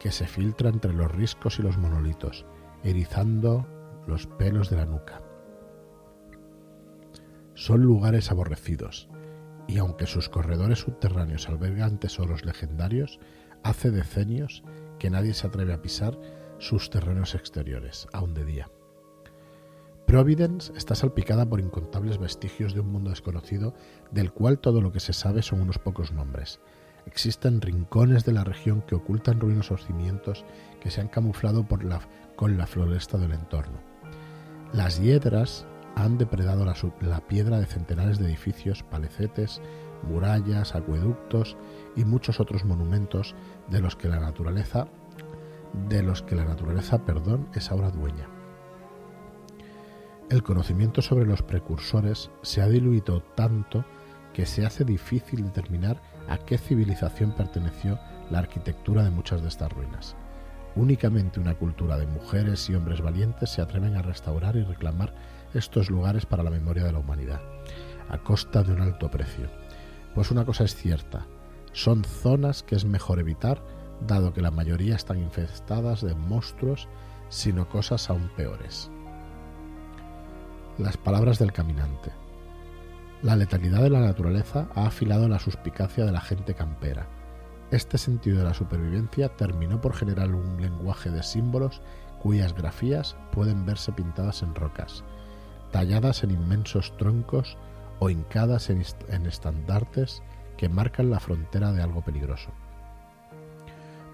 que 0.00 0.10
se 0.10 0.26
filtra 0.26 0.68
entre 0.68 0.92
los 0.92 1.08
riscos 1.12 1.60
y 1.60 1.62
los 1.62 1.78
monolitos, 1.78 2.44
erizando 2.82 3.64
los 4.08 4.26
pelos 4.26 4.68
de 4.68 4.76
la 4.76 4.86
nuca. 4.86 5.22
Son 7.54 7.80
lugares 7.82 8.32
aborrecidos, 8.32 9.08
y 9.68 9.78
aunque 9.78 10.06
sus 10.06 10.28
corredores 10.28 10.80
subterráneos 10.80 11.48
albergan 11.48 12.00
tesoros 12.00 12.44
legendarios, 12.44 13.20
hace 13.62 13.92
decenios 13.92 14.64
que 14.98 15.10
nadie 15.10 15.32
se 15.32 15.46
atreve 15.46 15.72
a 15.72 15.80
pisar 15.80 16.18
sus 16.58 16.90
terrenos 16.90 17.34
exteriores, 17.34 18.08
aún 18.12 18.34
de 18.34 18.44
día. 18.44 18.70
Providence 20.06 20.72
está 20.76 20.94
salpicada 20.94 21.46
por 21.46 21.60
incontables 21.60 22.18
vestigios 22.18 22.74
de 22.74 22.80
un 22.80 22.92
mundo 22.92 23.10
desconocido 23.10 23.74
del 24.12 24.32
cual 24.32 24.60
todo 24.60 24.80
lo 24.80 24.92
que 24.92 25.00
se 25.00 25.12
sabe 25.12 25.42
son 25.42 25.60
unos 25.60 25.78
pocos 25.78 26.12
nombres. 26.12 26.60
Existen 27.06 27.60
rincones 27.60 28.24
de 28.24 28.32
la 28.32 28.44
región 28.44 28.82
que 28.82 28.94
ocultan 28.94 29.40
ruinosos 29.40 29.84
cimientos 29.84 30.44
que 30.80 30.90
se 30.90 31.00
han 31.00 31.08
camuflado 31.08 31.66
con 32.36 32.56
la 32.56 32.66
floresta 32.66 33.18
del 33.18 33.32
entorno. 33.32 33.80
Las 34.72 35.00
hiedras 35.00 35.66
han 35.96 36.18
depredado 36.18 36.64
la, 36.64 36.76
la 37.00 37.20
piedra 37.26 37.58
de 37.58 37.66
centenares 37.66 38.18
de 38.18 38.26
edificios, 38.26 38.82
palecetes, 38.84 39.60
murallas, 40.02 40.74
acueductos 40.74 41.56
y 41.96 42.04
muchos 42.04 42.38
otros 42.38 42.64
monumentos 42.64 43.34
de 43.70 43.80
los 43.80 43.96
que 43.96 44.08
la 44.08 44.20
naturaleza 44.20 44.86
de 45.88 46.02
los 46.02 46.22
que 46.22 46.34
la 46.34 46.44
naturaleza, 46.44 47.04
perdón, 47.04 47.48
es 47.54 47.70
ahora 47.70 47.90
dueña. 47.90 48.28
El 50.28 50.42
conocimiento 50.42 51.02
sobre 51.02 51.24
los 51.24 51.42
precursores 51.42 52.30
se 52.42 52.60
ha 52.60 52.68
diluido 52.68 53.22
tanto 53.36 53.84
que 54.32 54.44
se 54.44 54.66
hace 54.66 54.84
difícil 54.84 55.44
determinar 55.44 56.02
a 56.28 56.38
qué 56.38 56.58
civilización 56.58 57.32
perteneció 57.32 57.98
la 58.30 58.40
arquitectura 58.40 59.04
de 59.04 59.10
muchas 59.10 59.42
de 59.42 59.48
estas 59.48 59.72
ruinas. 59.72 60.16
Únicamente 60.74 61.40
una 61.40 61.54
cultura 61.54 61.96
de 61.96 62.06
mujeres 62.06 62.68
y 62.68 62.74
hombres 62.74 63.00
valientes 63.00 63.50
se 63.50 63.62
atreven 63.62 63.96
a 63.96 64.02
restaurar 64.02 64.56
y 64.56 64.62
reclamar 64.62 65.14
estos 65.54 65.90
lugares 65.90 66.26
para 66.26 66.42
la 66.42 66.50
memoria 66.50 66.84
de 66.84 66.92
la 66.92 66.98
humanidad, 66.98 67.40
a 68.08 68.18
costa 68.18 68.62
de 68.62 68.72
un 68.72 68.82
alto 68.82 69.10
precio. 69.10 69.48
Pues 70.14 70.30
una 70.30 70.44
cosa 70.44 70.64
es 70.64 70.74
cierta, 70.74 71.26
son 71.72 72.04
zonas 72.04 72.62
que 72.62 72.74
es 72.74 72.84
mejor 72.84 73.20
evitar 73.20 73.62
dado 74.00 74.32
que 74.32 74.42
la 74.42 74.50
mayoría 74.50 74.96
están 74.96 75.18
infestadas 75.18 76.02
de 76.02 76.14
monstruos, 76.14 76.88
sino 77.28 77.68
cosas 77.68 78.08
aún 78.10 78.30
peores. 78.36 78.90
Las 80.78 80.96
palabras 80.96 81.38
del 81.38 81.52
caminante. 81.52 82.12
La 83.22 83.34
letalidad 83.34 83.82
de 83.82 83.90
la 83.90 84.00
naturaleza 84.00 84.68
ha 84.74 84.86
afilado 84.86 85.28
la 85.28 85.38
suspicacia 85.38 86.04
de 86.04 86.12
la 86.12 86.20
gente 86.20 86.54
campera. 86.54 87.06
Este 87.70 87.98
sentido 87.98 88.38
de 88.38 88.44
la 88.44 88.54
supervivencia 88.54 89.30
terminó 89.30 89.80
por 89.80 89.94
generar 89.94 90.32
un 90.34 90.60
lenguaje 90.60 91.10
de 91.10 91.22
símbolos 91.22 91.80
cuyas 92.22 92.54
grafías 92.54 93.16
pueden 93.32 93.66
verse 93.66 93.92
pintadas 93.92 94.42
en 94.42 94.54
rocas, 94.54 95.02
talladas 95.72 96.22
en 96.22 96.32
inmensos 96.32 96.96
troncos 96.96 97.56
o 97.98 98.10
hincadas 98.10 98.70
en, 98.70 98.82
en 99.08 99.26
estandartes 99.26 100.22
que 100.56 100.68
marcan 100.68 101.10
la 101.10 101.20
frontera 101.20 101.72
de 101.72 101.82
algo 101.82 102.02
peligroso. 102.02 102.50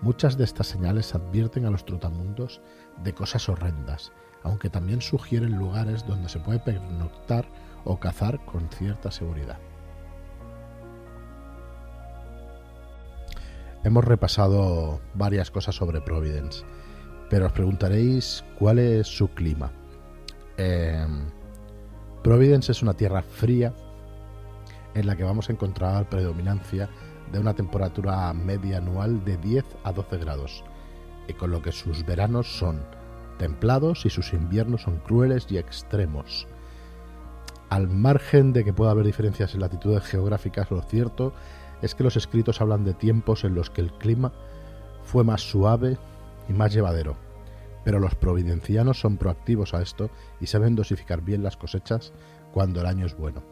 Muchas 0.03 0.37
de 0.37 0.43
estas 0.43 0.67
señales 0.67 1.15
advierten 1.15 1.65
a 1.65 1.71
los 1.71 1.85
trotamundos 1.87 2.61
de 3.05 3.15
cosas 3.15 3.49
horrendas, 3.49 4.13
aunque 4.43 4.69
también 4.69 5.01
sugieren 5.01 5.57
lugares 5.57 6.05
donde 6.05 6.29
se 6.29 6.41
puede 6.41 6.59
pernoctar 6.59 7.47
o 7.85 8.01
cazar 8.01 8.45
con 8.45 8.69
cierta 8.71 9.13
seguridad. 9.13 9.59
Hemos 13.85 14.05
repasado 14.05 15.01
varias 15.15 15.53
cosas 15.53 15.77
sobre 15.77 16.01
Providence, 16.01 16.65
pero 17.31 17.47
os 17.47 17.53
preguntaréis 17.53 18.45
cuál 18.59 18.81
es 18.81 19.07
su 19.07 19.29
clima. 19.29 19.71
Em, 20.57 21.31
Providence 22.25 22.73
es 22.73 22.83
una 22.83 22.95
tierra 22.95 23.23
fría 23.23 23.73
en 24.95 25.07
la 25.07 25.17
que 25.17 25.23
vamos 25.23 25.49
a 25.49 25.53
encontrar 25.53 26.09
predominancia 26.09 26.89
de 27.33 27.39
una 27.39 27.55
temperatura 27.55 28.33
media 28.35 28.79
anual 28.79 29.25
de 29.25 29.37
10 29.39 29.65
a 29.85 29.93
12 29.93 30.19
grados, 30.19 30.65
y 31.27 31.33
con 31.33 31.51
lo 31.51 31.62
que 31.62 31.73
sus 31.73 32.05
veranos 32.05 32.59
son 32.59 32.81
templados 33.39 34.07
y 34.07 34.11
sus 34.11 34.33
inviernos 34.33 34.83
son 34.83 34.99
crueles 34.99 35.47
y 35.51 35.59
extremos. 35.59 36.47
Al 37.71 37.89
margen 37.89 38.53
de 38.53 38.65
que 38.65 38.73
pueda 38.73 38.91
haber 38.91 39.07
diferencias 39.07 39.55
en 39.55 39.61
latitudes 39.61 40.05
geográficas, 40.05 40.71
lo 40.71 40.83
cierto 40.83 41.33
es 41.81 41.95
que 41.95 42.05
los 42.05 42.17
escritos 42.17 42.61
hablan 42.61 42.85
de 42.85 42.95
tiempos 42.95 43.45
en 43.45 43.55
los 43.55 43.71
que 43.71 43.81
el 43.81 43.93
clima 43.93 44.33
fue 45.03 45.25
más 45.25 45.41
suave 45.41 45.97
y 46.49 46.53
más 46.53 46.73
llevadero, 46.73 47.17
pero 47.85 47.99
los 47.99 48.15
providencianos 48.15 49.01
son 49.01 49.17
proactivos 49.17 49.75
a 49.75 49.83
esto 49.83 50.11
y 50.41 50.47
saben 50.47 50.77
dosificar 50.77 51.23
bien 51.23 51.43
las 51.43 51.57
cosechas 51.57 52.12
cuando 52.53 52.81
el 52.81 52.87
año 52.87 53.07
es 53.07 53.17
bueno. 53.17 53.43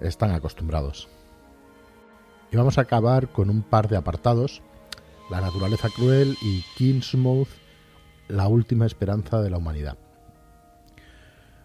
Están 0.00 0.32
acostumbrados. 0.32 1.08
Y 2.54 2.56
vamos 2.56 2.78
a 2.78 2.82
acabar 2.82 3.32
con 3.32 3.50
un 3.50 3.62
par 3.62 3.88
de 3.88 3.96
apartados, 3.96 4.62
La 5.28 5.40
naturaleza 5.40 5.88
cruel 5.88 6.36
y 6.40 6.62
Kingsmouth, 6.76 7.48
la 8.28 8.46
última 8.46 8.86
esperanza 8.86 9.42
de 9.42 9.50
la 9.50 9.58
humanidad. 9.58 9.98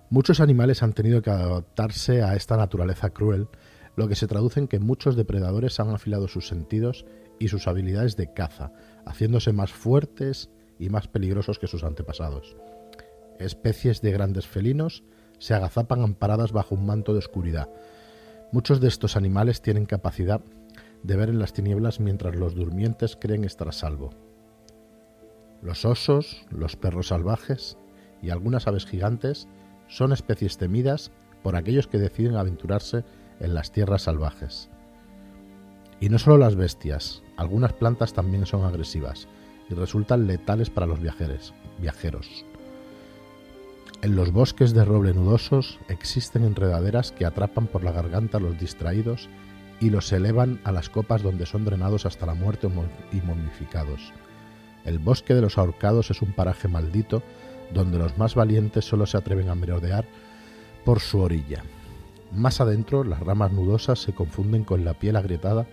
Muchos 0.09 0.39
animales 0.39 0.81
han 0.81 0.93
tenido 0.93 1.21
que 1.21 1.29
adaptarse 1.29 2.23
a 2.23 2.35
esta 2.35 2.57
naturaleza 2.57 3.11
cruel, 3.11 3.49
lo 3.95 4.07
que 4.07 4.15
se 4.15 4.25
traduce 4.25 4.61
en 4.61 4.67
que 4.67 4.79
muchos 4.79 5.15
depredadores 5.15 5.79
han 5.79 5.91
afilado 5.91 6.27
sus 6.27 6.47
sentidos 6.47 7.05
y 7.37 7.49
sus 7.49 7.67
habilidades 7.67 8.17
de 8.17 8.33
caza, 8.33 8.71
haciéndose 9.05 9.53
más 9.53 9.71
fuertes 9.71 10.49
y 10.79 10.89
más 10.89 11.07
peligrosos 11.07 11.59
que 11.59 11.67
sus 11.67 11.83
antepasados. 11.83 12.55
Especies 13.37 14.01
de 14.01 14.11
grandes 14.11 14.47
felinos 14.47 15.03
se 15.37 15.53
agazapan 15.53 16.01
amparadas 16.01 16.51
bajo 16.51 16.73
un 16.73 16.87
manto 16.87 17.13
de 17.13 17.19
oscuridad. 17.19 17.69
Muchos 18.51 18.81
de 18.81 18.87
estos 18.87 19.15
animales 19.15 19.61
tienen 19.61 19.85
capacidad 19.85 20.41
de 21.03 21.15
ver 21.15 21.29
en 21.29 21.39
las 21.39 21.53
tinieblas 21.53 21.99
mientras 21.99 22.35
los 22.35 22.55
durmientes 22.55 23.15
creen 23.15 23.43
estar 23.43 23.67
a 23.67 23.71
salvo. 23.71 24.11
Los 25.61 25.85
osos, 25.85 26.45
los 26.49 26.75
perros 26.75 27.07
salvajes 27.07 27.77
y 28.21 28.29
algunas 28.29 28.67
aves 28.67 28.85
gigantes 28.85 29.47
son 29.87 30.11
especies 30.13 30.57
temidas 30.57 31.11
por 31.43 31.55
aquellos 31.55 31.87
que 31.87 31.97
deciden 31.97 32.35
aventurarse 32.35 33.03
en 33.39 33.53
las 33.53 33.71
tierras 33.71 34.03
salvajes. 34.03 34.69
Y 35.99 36.09
no 36.09 36.19
solo 36.19 36.37
las 36.37 36.55
bestias, 36.55 37.23
algunas 37.37 37.73
plantas 37.73 38.13
también 38.13 38.45
son 38.45 38.63
agresivas 38.63 39.27
y 39.69 39.73
resultan 39.73 40.27
letales 40.27 40.69
para 40.69 40.87
los 40.87 40.99
viajeros. 40.99 41.53
viajeros. 41.79 42.45
En 44.01 44.15
los 44.15 44.31
bosques 44.31 44.73
de 44.73 44.85
roble 44.85 45.13
nudosos 45.13 45.77
existen 45.89 46.45
enredaderas 46.45 47.11
que 47.11 47.25
atrapan 47.25 47.67
por 47.67 47.83
la 47.83 47.91
garganta 47.91 48.37
a 48.37 48.41
los 48.41 48.57
distraídos 48.57 49.29
y 49.79 49.89
los 49.89 50.11
elevan 50.11 50.59
a 50.63 50.71
las 50.71 50.89
copas 50.89 51.21
donde 51.21 51.45
son 51.45 51.65
drenados 51.65 52.05
hasta 52.05 52.25
la 52.25 52.33
muerte 52.33 52.67
y 53.11 53.21
momificados. 53.21 54.11
El 54.85 54.99
bosque 54.99 55.33
de 55.33 55.41
los 55.41 55.57
ahorcados 55.57 56.11
es 56.11 56.21
un 56.21 56.33
paraje 56.33 56.67
maldito 56.67 57.23
donde 57.73 57.99
los 57.99 58.17
más 58.17 58.35
valientes 58.35 58.85
solo 58.85 59.05
se 59.05 59.17
atreven 59.17 59.49
a 59.49 59.55
merodear 59.55 60.05
por 60.85 60.99
su 60.99 61.19
orilla. 61.19 61.63
Más 62.31 62.61
adentro, 62.61 63.03
las 63.03 63.19
ramas 63.19 63.51
nudosas 63.51 63.99
se 63.99 64.13
confunden 64.13 64.63
con 64.63 64.85
la 64.85 64.93
piel 64.93 65.15
agrietada 65.15 65.67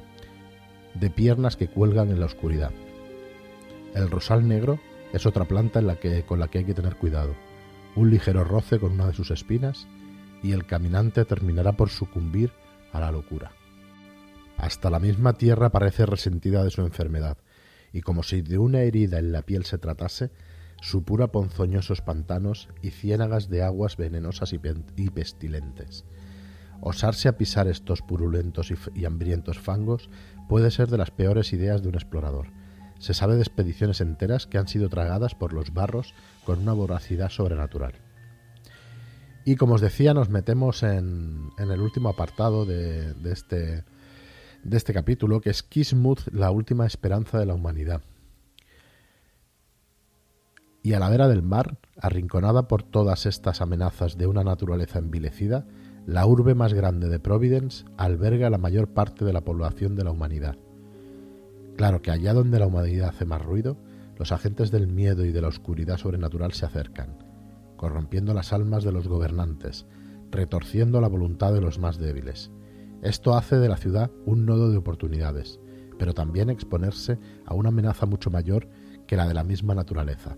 de 0.95 1.11
piernas 1.11 1.57
que 1.57 1.69
cuelgan 1.69 2.11
en 2.11 2.21
la 2.21 2.27
oscuridad. 2.27 2.71
El 3.95 4.11
rosal 4.11 4.47
negro 4.47 4.79
es 5.13 5.27
otra 5.27 5.45
planta 5.45 5.81
con 6.27 6.39
la 6.39 6.49
que 6.49 6.59
hay 6.59 6.65
que 6.65 6.75
tener 6.75 6.97
cuidado. 6.97 7.35
Un 7.95 8.11
ligero 8.11 8.45
roce 8.45 8.79
con 8.79 8.93
una 8.93 9.07
de 9.07 9.15
sus 9.15 9.31
espinas 9.31 9.87
y 10.43 10.53
el 10.53 10.67
caminante 10.67 11.25
terminará 11.25 11.73
por 11.73 11.89
sucumbir 11.89 12.53
a 12.93 13.01
la 13.01 13.11
locura. 13.11 13.53
Hasta 14.57 14.91
la 14.91 14.99
misma 14.99 15.35
tierra 15.35 15.71
parece 15.71 16.07
resentida 16.07 16.65
de 16.65 16.71
su 16.71 16.83
enfermedad, 16.83 17.39
y 17.93 18.01
como 18.01 18.23
si 18.23 18.43
de 18.43 18.59
una 18.59 18.81
herida 18.81 19.19
en 19.19 19.33
la 19.33 19.43
piel 19.43 19.65
se 19.65 19.79
tratase, 19.79 20.31
supura 20.81 21.29
ponzoñosos 21.29 22.03
pantanos 22.03 22.69
y 22.83 22.91
ciénagas 22.91 23.49
de 23.49 23.63
aguas 23.63 23.97
venenosas 23.97 24.53
y 24.53 25.11
pestilentes. 25.11 26.05
Osarse 26.81 27.29
a 27.29 27.39
pisar 27.39 27.69
estos 27.69 28.03
purulentos 28.03 28.73
y 28.95 29.05
hambrientos 29.05 29.59
fangos 29.59 30.11
puede 30.49 30.71
ser 30.71 30.89
de 30.89 30.99
las 30.99 31.11
peores 31.11 31.53
ideas 31.53 31.83
de 31.83 31.89
un 31.89 31.95
explorador. 31.95 32.49
Se 32.99 33.15
sabe 33.15 33.35
de 33.35 33.43
expediciones 33.43 34.01
enteras 34.01 34.47
que 34.47 34.59
han 34.59 34.69
sido 34.69 34.89
tragadas 34.89 35.35
por 35.35 35.53
los 35.53 35.73
barros 35.73 36.15
con 36.45 36.61
una 36.61 36.73
voracidad 36.73 37.31
sobrenatural. 37.31 37.95
Y 39.45 39.57
como 39.57 39.75
os 39.75 39.81
decía, 39.81 40.13
nos 40.13 40.29
metemos 40.29 40.83
en, 40.83 41.51
el 41.59 41.81
último 41.81 42.09
apartado 42.09 42.65
de, 42.65 43.15
este, 43.31 43.85
de 44.69 44.77
este 44.77 44.93
capítulo, 44.93 45.41
que 45.41 45.51
es 45.51 45.63
Kismuth, 45.63 46.27
la 46.33 46.51
última 46.51 46.87
esperanza 46.87 47.39
de 47.39 47.47
la 47.47 47.55
humanidad. 47.55 48.03
Y 50.83 50.93
a 50.95 50.99
la 50.99 51.09
vera 51.09 51.29
del 51.29 51.43
mar, 51.43 51.79
arrinconada 52.01 52.67
por 52.67 52.83
todas 52.83 53.27
estas 53.27 53.61
amenazas 53.61 54.19
de 54.19 54.27
una 54.27 54.43
naturaleza 54.43 54.99
envilecida, 54.99 55.67
la 56.05 56.27
urbe 56.27 56.55
más 56.55 56.75
grande 56.75 57.09
de 57.09 57.19
Providence 57.19 57.85
alberga 57.97 58.51
la 58.51 58.59
mayor 58.59 58.89
parte 58.89 59.25
de 59.25 59.33
la 59.33 59.43
población 59.43 59.95
de 59.97 60.05
la 60.05 60.11
humanidad. 60.11 60.57
Claro 61.77 62.03
que 62.03 62.11
allá 62.11 62.33
donde 62.33 62.59
la 62.59 62.67
humanidad 62.67 63.11
hace 63.11 63.25
más 63.25 63.43
ruido, 63.43 63.77
los 64.17 64.33
agentes 64.33 64.71
del 64.71 64.89
miedo 64.89 65.25
y 65.25 65.33
de 65.33 65.43
la 65.43 65.49
oscuridad 65.49 65.99
sobrenatural 65.99 66.53
se 66.53 66.67
acercan, 66.67 67.19
corrompiendo 67.77 68.35
las 68.35 68.53
almas 68.53 68.83
de 68.83 68.93
los 68.93 69.07
gobernantes, 69.07 69.87
retorciendo 70.31 71.01
la 71.01 71.09
voluntad 71.09 71.53
de 71.53 71.61
los 71.61 71.79
más 71.79 71.99
débiles. 71.99 72.51
Esto 73.03 73.37
hace 73.37 73.57
de 73.57 73.69
la 73.69 73.77
ciudad 73.77 74.11
un 74.25 74.47
nodo 74.47 74.71
de 74.71 74.79
oportunidades, 74.79 75.61
pero 75.99 76.15
también 76.15 76.51
exponerse 76.51 77.19
a 77.45 77.55
una 77.55 77.69
amenaza 77.69 78.07
mucho 78.07 78.31
mayor 78.31 78.69
que 79.07 79.17
la 79.17 79.29
de 79.29 79.35
la 79.35 79.45
misma 79.45 79.75
naturaleza. 79.75 80.37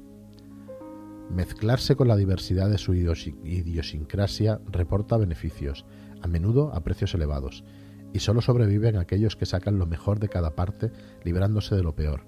Mezclarse 1.31 1.95
con 1.95 2.09
la 2.09 2.17
diversidad 2.17 2.71
de 2.71 2.79
su 2.79 2.95
idiosincrasia 2.95 4.61
reporta 4.71 5.17
beneficios, 5.17 5.85
a 6.23 6.27
menudo 6.27 6.75
a 6.75 6.83
precios 6.83 7.15
elevados, 7.15 7.65
y 8.13 8.21
solo 8.21 8.41
sobreviven 8.41 8.97
aquellos 8.97 9.37
que 9.37 9.47
sacan 9.47 9.79
lo 9.79 9.87
mejor 9.87 10.19
de 10.19 10.29
cada 10.29 10.55
parte 10.55 10.91
librándose 11.25 11.75
de 11.77 11.83
lo 11.83 11.95
peor, 11.95 12.23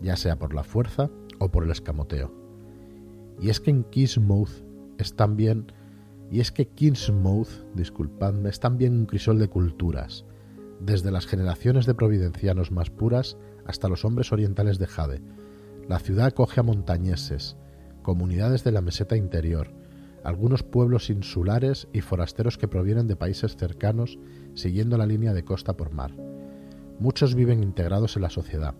ya 0.00 0.16
sea 0.16 0.38
por 0.38 0.54
la 0.54 0.64
fuerza 0.64 1.10
o 1.38 1.50
por 1.50 1.64
el 1.64 1.70
escamoteo. 1.70 2.32
Y 3.40 3.50
es 3.50 3.60
que 3.60 3.70
en 3.70 3.84
Kingsmouth 3.84 4.64
es 4.98 5.14
también 5.14 5.72
y 6.30 6.40
es 6.40 6.52
que 6.52 6.68
Kingsmouth, 6.68 7.48
disculpadme, 7.74 8.48
es 8.48 8.60
también 8.60 8.94
un 8.94 9.06
crisol 9.06 9.38
de 9.38 9.48
culturas, 9.48 10.24
desde 10.80 11.10
las 11.10 11.26
generaciones 11.26 11.86
de 11.86 11.94
providencianos 11.94 12.70
más 12.70 12.90
puras 12.90 13.36
hasta 13.66 13.88
los 13.88 14.04
hombres 14.04 14.32
orientales 14.32 14.78
de 14.78 14.86
Jade. 14.86 15.22
La 15.88 15.98
ciudad 15.98 16.26
acoge 16.26 16.60
a 16.60 16.62
montañeses, 16.62 17.56
comunidades 18.02 18.62
de 18.64 18.72
la 18.72 18.80
meseta 18.80 19.16
interior, 19.16 19.72
algunos 20.22 20.62
pueblos 20.62 21.10
insulares 21.10 21.88
y 21.92 22.00
forasteros 22.00 22.58
que 22.58 22.68
provienen 22.68 23.08
de 23.08 23.16
países 23.16 23.56
cercanos 23.56 24.18
siguiendo 24.54 24.96
la 24.98 25.06
línea 25.06 25.34
de 25.34 25.44
costa 25.44 25.76
por 25.76 25.92
mar. 25.92 26.12
Muchos 26.98 27.34
viven 27.34 27.62
integrados 27.62 28.16
en 28.16 28.22
la 28.22 28.30
sociedad, 28.30 28.74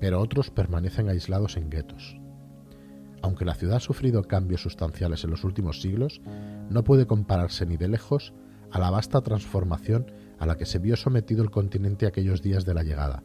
pero 0.00 0.20
otros 0.20 0.50
permanecen 0.50 1.08
aislados 1.08 1.56
en 1.56 1.70
guetos. 1.70 2.17
Aunque 3.22 3.44
la 3.44 3.54
ciudad 3.54 3.76
ha 3.76 3.80
sufrido 3.80 4.22
cambios 4.24 4.62
sustanciales 4.62 5.24
en 5.24 5.30
los 5.30 5.44
últimos 5.44 5.80
siglos, 5.80 6.20
no 6.70 6.84
puede 6.84 7.06
compararse 7.06 7.66
ni 7.66 7.76
de 7.76 7.88
lejos 7.88 8.32
a 8.70 8.78
la 8.78 8.90
vasta 8.90 9.20
transformación 9.20 10.12
a 10.38 10.46
la 10.46 10.56
que 10.56 10.66
se 10.66 10.78
vio 10.78 10.96
sometido 10.96 11.42
el 11.42 11.50
continente 11.50 12.06
aquellos 12.06 12.42
días 12.42 12.64
de 12.64 12.74
la 12.74 12.82
llegada. 12.82 13.22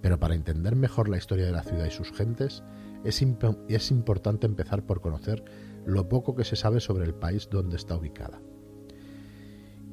Pero 0.00 0.18
para 0.18 0.34
entender 0.34 0.76
mejor 0.76 1.08
la 1.08 1.16
historia 1.16 1.46
de 1.46 1.52
la 1.52 1.62
ciudad 1.62 1.86
y 1.86 1.90
sus 1.90 2.12
gentes, 2.12 2.62
es, 3.04 3.24
es 3.68 3.90
importante 3.90 4.46
empezar 4.46 4.84
por 4.84 5.00
conocer 5.00 5.44
lo 5.86 6.08
poco 6.08 6.34
que 6.34 6.44
se 6.44 6.56
sabe 6.56 6.80
sobre 6.80 7.04
el 7.04 7.14
país 7.14 7.48
donde 7.50 7.76
está 7.76 7.96
ubicada. 7.96 8.40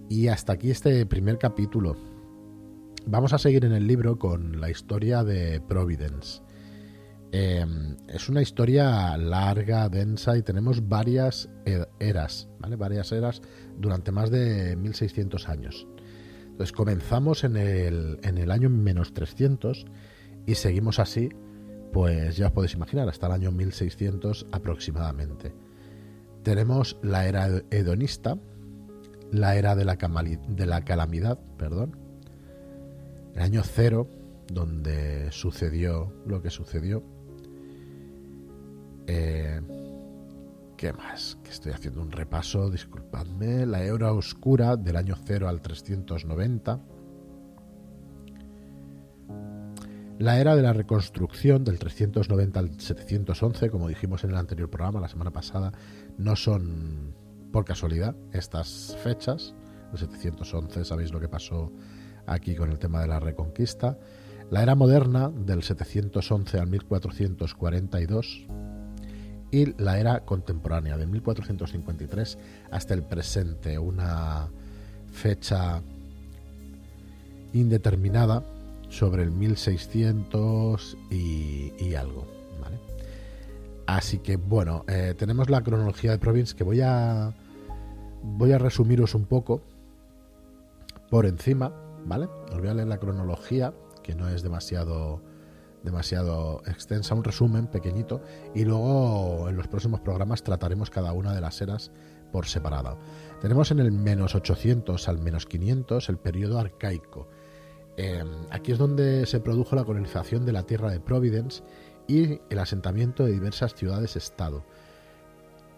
Y 0.10 0.28
hasta 0.28 0.54
aquí 0.54 0.70
este 0.70 1.06
primer 1.06 1.38
capítulo. 1.38 1.96
Vamos 3.08 3.34
a 3.34 3.38
seguir 3.38 3.66
en 3.66 3.74
el 3.74 3.88
libro 3.88 4.18
con 4.18 4.60
la 4.60 4.70
historia 4.70 5.24
de 5.24 5.62
Providence. 5.62 6.42
Em, 7.38 7.98
es 8.08 8.30
una 8.30 8.42
historia 8.42 9.18
larga, 9.18 9.90
densa 9.90 10.38
y 10.38 10.42
tenemos 10.42 10.88
varias 10.88 11.50
eras, 12.00 12.48
¿vale? 12.60 12.78
Varias 12.78 13.12
eras 13.12 13.42
durante 13.78 14.14
más 14.14 14.30
de 14.32 14.78
1600 14.78 15.50
años. 15.50 15.86
Entonces 16.44 16.72
comenzamos 16.72 17.44
en 17.44 17.58
el, 17.58 18.20
en 18.24 18.38
el 18.38 18.52
año 18.52 18.70
menos 18.70 19.14
300 19.14 19.86
y 20.46 20.56
seguimos 20.56 20.98
así, 20.98 21.28
pues 21.92 22.38
ya 22.38 22.48
os 22.48 22.52
podéis 22.54 22.74
imaginar, 22.76 23.10
hasta 23.10 23.28
el 23.28 23.34
año 23.34 23.52
1600 23.52 24.46
aproximadamente. 24.54 25.54
Tenemos 26.42 26.98
la 27.04 27.28
era 27.28 27.50
hedonista, 27.70 28.40
la 29.34 29.58
era 29.58 29.76
de 29.76 29.84
la, 29.84 29.98
de 29.98 30.66
la 30.66 30.86
calamidad, 30.86 31.38
perdón, 31.58 31.98
el 33.34 33.42
año 33.42 33.62
cero, 33.66 34.10
donde 34.48 35.34
sucedió 35.34 36.14
lo 36.26 36.42
que 36.42 36.50
sucedió. 36.50 37.15
Eh, 39.08 39.62
¿Qué 40.78 40.92
más? 40.92 41.38
Estoy 41.50 41.72
haciendo 41.72 42.02
un 42.02 42.12
repaso, 42.12 42.70
disculpadme. 42.70 43.66
La 43.66 43.84
era 43.84 44.12
oscura 44.12 44.76
del 44.76 44.98
año 44.98 45.16
0 45.26 45.48
al 45.48 45.62
390. 45.62 46.80
La 50.20 50.40
era 50.40 50.56
de 50.56 50.62
la 50.62 50.74
reconstrucción 50.74 51.64
del 51.64 51.80
390 51.80 52.60
al 52.60 52.80
711, 52.80 53.70
como 53.70 53.88
dijimos 53.88 54.24
en 54.24 54.32
el 54.32 54.38
anterior 54.38 54.70
programa 54.70 55.00
la 55.00 55.10
semana 55.10 55.32
pasada, 55.32 55.74
no 56.18 56.36
son 56.36 57.14
por 57.52 57.66
casualidad 57.66 58.16
estas 58.32 58.98
fechas. 59.04 59.56
El 59.92 60.00
711, 60.00 60.86
sabéis 60.86 61.12
lo 61.12 61.20
que 61.20 61.30
pasó 61.30 61.72
aquí 62.28 62.56
con 62.56 62.70
el 62.70 62.80
tema 62.80 63.02
de 63.02 63.08
la 63.08 63.20
reconquista. 63.20 63.98
La 64.52 64.62
era 64.62 64.76
moderna, 64.76 65.30
del 65.30 65.64
711 65.64 66.60
al 66.60 66.68
1442. 66.68 68.48
La 69.78 70.00
era 70.00 70.26
contemporánea, 70.26 70.98
de 70.98 71.06
1453 71.06 72.38
hasta 72.72 72.94
el 72.94 73.04
presente, 73.04 73.80
una 73.80 74.48
fecha 75.14 75.82
indeterminada 77.54 78.44
sobre 78.90 79.24
el 79.24 79.32
1600 79.32 80.98
y, 81.10 81.74
y 81.80 81.96
algo. 81.96 82.36
Así 83.86 84.18
que 84.20 84.36
bueno, 84.38 84.84
eh, 84.88 85.14
tenemos 85.18 85.50
la 85.50 85.62
cronología 85.62 86.12
de 86.12 86.18
Province 86.18 86.56
que 86.56 86.64
voy 86.64 86.82
a 86.82 87.34
voy 88.24 88.52
a 88.52 88.58
resumiros 88.58 89.14
un 89.14 89.26
poco 89.26 89.62
por 91.12 91.28
encima, 91.28 91.72
¿vale? 92.06 92.28
Os 92.52 92.60
voy 92.60 92.70
a 92.70 92.74
leer 92.74 92.88
la 92.88 92.98
cronología, 92.98 93.74
que 94.02 94.16
no 94.16 94.28
es 94.28 94.42
demasiado 94.42 95.22
demasiado 95.86 96.62
extensa, 96.66 97.16
un 97.16 97.24
resumen 97.24 97.68
pequeñito, 97.68 98.22
y 98.54 98.66
luego 98.66 99.48
en 99.48 99.56
los 99.56 99.68
próximos 99.68 100.02
programas 100.02 100.44
trataremos 100.44 100.90
cada 100.90 101.14
una 101.14 101.34
de 101.34 101.42
las 101.42 101.62
eras 101.62 101.92
por 102.32 102.48
separado. 102.48 102.98
Tenemos 103.42 103.72
en 103.72 103.80
el 103.80 103.92
menos 103.92 104.36
800 104.36 105.08
al 105.08 105.20
menos 105.20 105.46
500 105.46 106.10
el 106.10 106.18
periodo 106.18 106.60
arcaico. 106.60 107.30
Em, 107.98 108.28
aquí 108.52 108.74
es 108.74 108.78
donde 108.78 109.26
se 109.26 109.40
produjo 109.40 109.76
la 109.76 109.86
colonización 109.86 110.46
de 110.46 110.52
la 110.52 110.64
tierra 110.64 110.92
de 110.92 111.00
Providence 111.00 111.64
y 112.08 112.42
el 112.50 112.60
asentamiento 112.60 113.24
de 113.24 113.32
diversas 113.32 113.74
ciudades-estado 113.74 114.66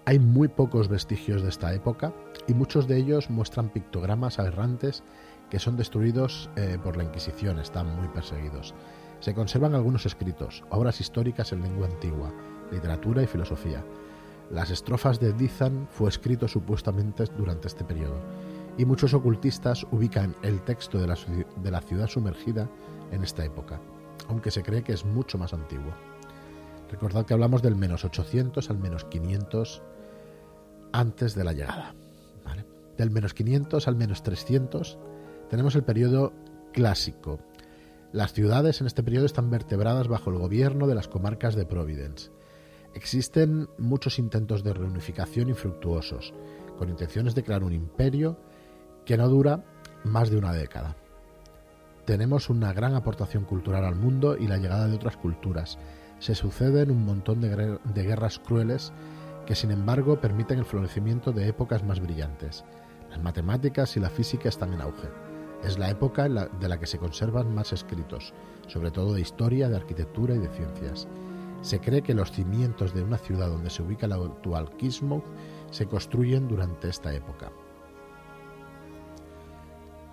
hay 0.07 0.19
muy 0.19 0.47
pocos 0.47 0.87
vestigios 0.87 1.43
de 1.43 1.49
esta 1.49 1.73
época 1.73 2.13
y 2.47 2.53
muchos 2.53 2.87
de 2.87 2.95
ellos 2.95 3.29
muestran 3.29 3.67
pictogramas 3.67 4.39
aberrantes 4.39 5.03
que 5.49 5.59
son 5.59 5.75
destruidos 5.75 6.49
eh, 6.55 6.77
por 6.81 6.95
la 6.95 7.03
Inquisición, 7.03 7.59
están 7.59 7.93
muy 7.93 8.07
perseguidos. 8.07 8.73
Se 9.19 9.34
conservan 9.34 9.75
algunos 9.75 10.06
escritos, 10.06 10.63
obras 10.69 11.01
históricas 11.01 11.51
en 11.51 11.62
lengua 11.62 11.88
antigua, 11.88 12.32
literatura 12.71 13.23
y 13.23 13.27
filosofía. 13.27 13.84
Las 14.51 14.69
estrofas 14.69 15.19
de 15.19 15.34
Dizan 15.34 15.88
fue 15.89 16.10
escrito 16.10 16.47
supuestamente 16.47 17.25
durante 17.38 17.67
este 17.67 17.84
periodo, 17.84 18.19
y 18.77 18.86
muchos 18.86 19.13
ocultistas 19.13 19.86
ubican 19.91 20.36
el 20.43 20.62
texto 20.62 20.99
de 20.99 21.08
la, 21.08 21.17
de 21.63 21.71
la 21.71 21.82
ciudad 21.82 22.08
sumergida 22.08 22.69
en 23.12 23.23
esta 23.23 23.43
época, 23.43 23.80
aunque 24.30 24.51
se 24.51 24.63
cree 24.63 24.84
que 24.84 24.93
es 24.93 25.03
mucho 25.03 25.38
más 25.38 25.53
antiguo. 25.53 25.91
Recordad 26.89 27.25
que 27.25 27.34
hablamos 27.34 27.62
del 27.62 27.75
menos 27.75 28.06
800 28.06 28.69
al 28.69 28.77
menos 28.77 29.03
500 29.06 29.82
antes 30.93 31.36
de 31.36 31.43
la 31.43 31.53
llegada. 31.53 31.93
Del 32.97 33.12
menos 33.12 33.34
500 33.34 33.88
al 33.88 33.95
menos 33.95 34.23
300 34.23 34.97
tenemos 35.49 35.75
el 35.75 35.84
periodo 35.84 36.34
clásico. 36.73 37.39
Las 38.13 38.31
ciudades 38.31 38.79
en 38.79 38.87
este 38.87 39.03
periodo 39.03 39.25
están 39.25 39.49
vertebradas 39.49 40.07
bajo 40.07 40.29
el 40.29 40.37
gobierno 40.37 40.87
de 40.87 40.95
las 40.95 41.09
comarcas 41.09 41.55
de 41.55 41.65
Providence. 41.65 42.31
Existen 42.93 43.67
muchos 43.77 44.17
intentos 44.17 44.63
de 44.63 44.73
reunificación 44.73 45.49
infructuosos, 45.49 46.33
con 46.77 46.89
intenciones 46.89 47.35
de 47.35 47.43
crear 47.43 47.63
un 47.63 47.73
imperio 47.73 48.37
que 49.05 49.17
no 49.17 49.27
dura 49.27 49.65
más 50.05 50.29
de 50.29 50.37
una 50.37 50.53
década. 50.53 50.95
Tenemos 52.05 52.49
una 52.49 52.71
gran 52.71 52.95
aportación 52.95 53.43
cultural 53.43 53.83
al 53.83 53.95
mundo 53.95 54.37
y 54.37 54.47
la 54.47 54.57
llegada 54.57 54.87
de 54.87 54.95
otras 54.95 55.17
culturas. 55.17 55.77
Se 56.19 56.33
suceden 56.33 56.91
un 56.91 57.03
montón 57.03 57.41
de, 57.41 57.77
de 57.83 58.03
guerras 58.03 58.39
crueles 58.39 58.93
que 59.45 59.55
sin 59.55 59.71
embargo 59.71 60.21
permiten 60.21 60.59
el 60.59 60.65
florecimiento 60.65 61.33
de 61.33 61.49
épocas 61.49 61.83
más 61.83 61.99
brillantes. 61.99 62.63
Las 63.09 63.21
matemáticas 63.21 63.97
y 63.97 63.99
la 63.99 64.09
física 64.09 64.47
están 64.47 64.73
en 64.73 64.81
auge. 64.81 65.26
Es 65.63 65.77
la 65.77 65.89
época 65.89 66.29
de 66.29 66.69
la 66.69 66.79
que 66.79 66.85
se 66.85 66.99
conservan 66.99 67.53
más 67.53 67.73
escritos, 67.73 68.33
sobre 68.67 68.91
todo 68.91 69.13
de 69.13 69.21
historia, 69.21 69.69
de 69.69 69.75
arquitectura 69.75 70.35
y 70.35 70.39
de 70.39 70.49
ciencias. 70.49 71.07
Se 71.61 71.79
cree 71.79 72.03
que 72.03 72.13
los 72.13 72.31
cimientos 72.31 72.93
de 72.93 73.03
una 73.03 73.17
ciudad 73.17 73.49
donde 73.49 73.69
se 73.69 73.81
ubica 73.81 74.07
la 74.07 74.15
actual 74.15 74.69
Kismuth 74.77 75.23
se 75.71 75.87
construyen 75.87 76.47
durante 76.47 76.89
esta 76.89 77.13
época. 77.13 77.51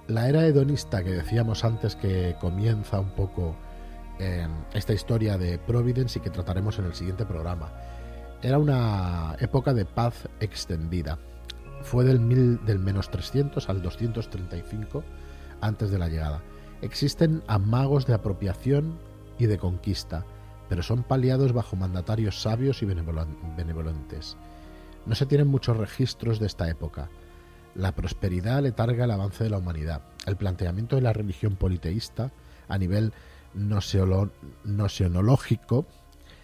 La 0.08 0.28
era 0.28 0.46
hedonista 0.46 1.02
que 1.02 1.12
decíamos 1.12 1.64
antes 1.64 1.96
que 1.96 2.36
comienza 2.40 3.00
un 3.00 3.10
poco 3.10 3.54
en 4.18 4.50
esta 4.72 4.92
historia 4.92 5.38
de 5.38 5.58
Providence 5.58 6.18
y 6.18 6.22
que 6.22 6.30
trataremos 6.30 6.78
en 6.78 6.86
el 6.86 6.94
siguiente 6.94 7.24
programa, 7.24 7.72
era 8.42 8.58
una 8.58 9.36
época 9.40 9.72
de 9.72 9.84
paz 9.84 10.28
extendida. 10.40 11.18
Fue 11.82 12.04
del, 12.04 12.20
mil, 12.20 12.64
del 12.64 12.78
menos 12.78 13.10
300 13.10 13.68
al 13.68 13.82
235 13.82 15.02
antes 15.60 15.90
de 15.90 15.98
la 15.98 16.08
llegada. 16.08 16.42
Existen 16.82 17.42
amagos 17.46 18.06
de 18.06 18.14
apropiación 18.14 18.98
y 19.38 19.46
de 19.46 19.58
conquista, 19.58 20.24
pero 20.68 20.82
son 20.82 21.02
paliados 21.02 21.52
bajo 21.52 21.76
mandatarios 21.76 22.42
sabios 22.42 22.82
y 22.82 22.86
benevolentes. 22.86 24.36
No 25.06 25.14
se 25.14 25.26
tienen 25.26 25.48
muchos 25.48 25.76
registros 25.76 26.38
de 26.38 26.46
esta 26.46 26.68
época. 26.68 27.10
La 27.74 27.94
prosperidad 27.94 28.62
letarga 28.62 29.04
el 29.04 29.10
avance 29.10 29.44
de 29.44 29.50
la 29.50 29.58
humanidad. 29.58 30.02
El 30.26 30.36
planteamiento 30.36 30.96
de 30.96 31.02
la 31.02 31.12
religión 31.12 31.56
politeísta 31.56 32.32
a 32.68 32.78
nivel 32.78 33.12
nocionológico 33.54 35.86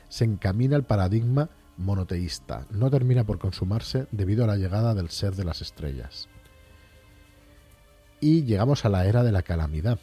se 0.09 0.25
encamina 0.25 0.77
al 0.77 0.85
paradigma 0.85 1.51
monoteísta. 1.77 2.67
No 2.71 2.91
termina 2.91 3.25
por 3.25 3.39
consumarse 3.39 4.07
debido 4.11 4.45
a 4.45 4.47
la 4.47 4.57
llegada 4.57 4.95
del 4.95 5.11
ser 5.11 5.35
de 5.35 5.45
las 5.45 5.61
estrellas. 5.63 6.30
Y 8.21 8.45
llegamos 8.45 8.85
a 8.85 8.91
la 8.91 9.07
era 9.07 9.23
de 9.23 9.33
la 9.33 9.43
calamidad, 9.43 9.99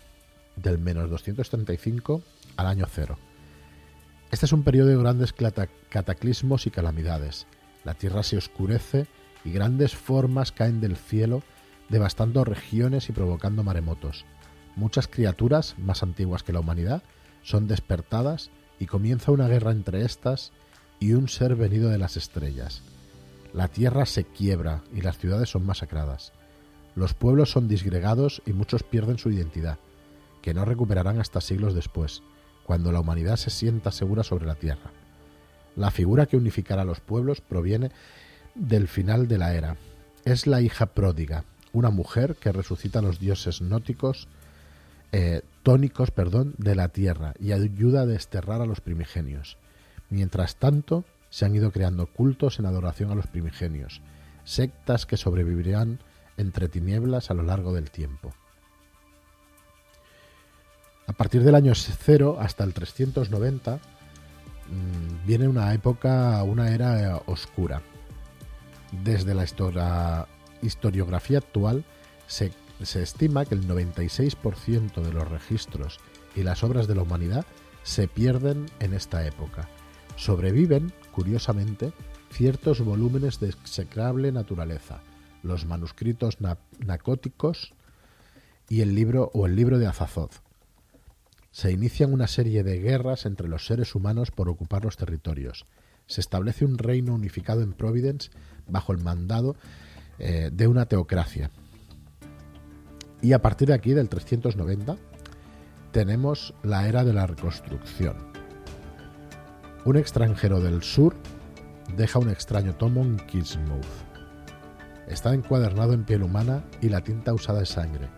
del 0.56 0.80
menos 0.80 1.10
235 1.10 2.24
al 2.56 2.68
año 2.68 2.86
cero. 2.90 3.18
Este 4.32 4.46
es 4.46 4.52
un 4.52 4.64
periodo 4.64 4.90
de 4.90 4.98
grandes 4.98 5.34
cataclismos 5.90 6.68
y 6.68 6.72
calamidades. 6.72 7.46
La 7.84 7.94
tierra 7.94 8.24
se 8.24 8.38
oscurece 8.38 9.08
y 9.46 9.52
grandes 9.52 9.96
formas 9.96 10.52
caen 10.52 10.82
del 10.82 10.98
cielo, 10.98 11.44
devastando 11.90 12.44
regiones 12.44 13.08
y 13.08 13.14
provocando 13.14 13.64
maremotos. 13.64 14.26
Muchas 14.76 15.08
criaturas, 15.08 15.76
más 15.78 16.04
antiguas 16.04 16.44
que 16.44 16.54
la 16.54 16.60
humanidad, 16.60 17.04
son 17.44 17.68
despertadas 17.68 18.50
y 18.80 18.88
comienza 18.88 19.32
una 19.32 19.48
guerra 19.48 19.72
entre 19.72 20.04
estas 20.04 20.52
y 21.00 21.14
un 21.14 21.30
ser 21.30 21.56
venido 21.56 21.90
de 21.90 21.98
las 21.98 22.18
estrellas. 22.18 22.82
La 23.54 23.70
tierra 23.70 24.06
se 24.06 24.26
quiebra 24.26 24.82
y 24.94 25.02
las 25.02 25.18
ciudades 25.18 25.50
son 25.50 25.66
masacradas. 25.66 26.34
Los 26.98 27.14
pueblos 27.14 27.52
son 27.52 27.68
disgregados 27.68 28.42
y 28.48 28.54
muchos 28.54 28.82
pierden 28.82 29.20
su 29.20 29.30
identidad, 29.30 29.78
que 30.42 30.56
no 30.56 30.66
recuperarán 30.66 31.20
hasta 31.20 31.42
siglos 31.42 31.76
después, 31.76 32.24
cuando 32.66 32.92
la 32.92 33.00
humanidad 33.00 33.36
se 33.36 33.52
sienta 33.52 33.92
segura 33.92 34.24
sobre 34.24 34.48
la 34.48 34.56
tierra. 34.56 34.90
La 35.76 35.92
figura 35.92 36.26
que 36.26 36.38
unificará 36.38 36.82
a 36.82 36.86
los 36.86 37.00
pueblos 37.00 37.40
proviene 37.40 37.92
del 38.56 38.88
final 38.88 39.28
de 39.28 39.38
la 39.38 39.54
era. 39.54 39.78
Es 40.26 40.48
la 40.48 40.60
hija 40.60 40.88
pródiga, 40.88 41.44
una 41.72 41.92
mujer 41.92 42.36
que 42.36 42.52
resucita 42.52 42.98
a 42.98 43.04
los 43.04 43.20
dioses 43.20 43.62
nóticos, 43.62 44.28
eh, 45.12 45.44
tónicos, 45.62 46.10
perdón, 46.10 46.56
de 46.58 46.74
la 46.74 46.90
tierra 46.90 47.36
y 47.40 47.52
ayuda 47.52 48.02
a 48.02 48.06
desterrar 48.08 48.60
a 48.60 48.66
los 48.66 48.82
primigenios. 48.82 49.58
Mientras 50.10 50.56
tanto, 50.56 51.06
se 51.30 51.46
han 51.46 51.54
ido 51.54 51.72
creando 51.72 52.08
cultos 52.08 52.58
en 52.58 52.66
adoración 52.66 53.12
a 53.12 53.16
los 53.16 53.28
primigenios, 53.28 54.02
sectas 54.46 55.06
que 55.06 55.16
sobrevivirán 55.16 56.00
entre 56.38 56.70
tinieblas 56.70 57.30
a 57.32 57.34
lo 57.34 57.44
largo 57.44 57.74
del 57.74 57.92
tiempo. 57.92 58.34
A 61.08 61.14
partir 61.14 61.44
del 61.44 61.56
año 61.56 61.74
0 61.74 62.38
hasta 62.40 62.64
el 62.64 62.74
390 62.74 63.76
mm, 63.76 65.26
viene 65.26 65.48
una 65.48 65.74
época, 65.74 66.44
una 66.44 66.70
era 66.74 67.22
oscura, 67.26 67.82
desde 68.92 69.34
la 69.34 70.28
historiografía 70.62 71.40
actual 71.40 71.84
se, 72.28 72.52
se 72.82 73.04
estima 73.04 73.46
que 73.46 73.56
el 73.56 73.68
96% 73.68 75.02
de 75.02 75.14
los 75.14 75.30
registros 75.30 76.00
y 76.36 76.44
las 76.44 76.64
obras 76.64 76.88
de 76.88 76.96
la 76.96 77.02
humanidad 77.02 77.46
se 77.84 78.08
pierden 78.08 78.66
en 78.80 78.94
esta 78.94 79.26
época. 79.26 79.68
Sobreviven, 80.16 80.92
curiosamente, 81.12 81.94
ciertos 82.32 82.82
volúmenes 82.82 83.40
de 83.40 83.50
execrable 83.50 84.32
naturaleza, 84.32 85.00
los 85.48 85.66
manuscritos 85.66 86.38
nacóticos 86.86 87.74
y 88.70 88.82
el 88.82 88.96
libro 88.96 89.32
o 89.34 89.46
el 89.46 89.56
libro 89.56 89.80
de 89.80 89.88
Azazoth. 89.88 90.34
Se 91.52 91.72
inician 91.72 92.14
una 92.14 92.28
serie 92.28 92.64
de 92.64 92.80
guerras 92.80 93.26
entre 93.26 93.48
los 93.48 93.66
seres 93.66 93.96
humanos 93.96 94.32
por 94.32 94.50
ocupar 94.50 94.86
los 94.86 94.98
territorios. 94.98 95.66
Se 96.06 96.22
establece 96.22 96.66
un 96.66 96.78
reino 96.78 97.16
unificado 97.16 97.62
en 97.62 97.74
Providence 97.74 98.30
bajo 98.68 98.92
el 98.92 99.00
mandado 99.00 99.56
eh, 100.20 100.52
de 100.54 100.68
una 100.68 100.86
teocracia. 100.86 101.50
Y 103.22 103.34
a 103.34 103.42
partir 103.42 103.70
de 103.70 103.74
aquí, 103.74 103.94
del 103.94 104.10
390, 104.10 104.98
tenemos 105.92 106.54
la 106.64 106.88
era 106.88 107.04
de 107.04 107.14
la 107.14 107.26
reconstrucción. 107.26 108.16
Un 109.86 109.98
extranjero 109.98 110.60
del 110.60 110.84
sur 110.84 111.16
deja 111.96 112.20
un 112.20 112.30
extraño 112.30 112.76
tomo 112.76 113.02
en 113.02 113.18
Kismuth. 113.18 114.07
Está 115.08 115.34
encuadernado 115.34 115.94
en 115.94 116.04
piel 116.04 116.24
humana 116.24 116.64
y 116.82 116.90
la 116.90 117.02
tinta 117.02 117.34
usada 117.34 117.64
es 117.64 117.70
sangre. 117.70 118.10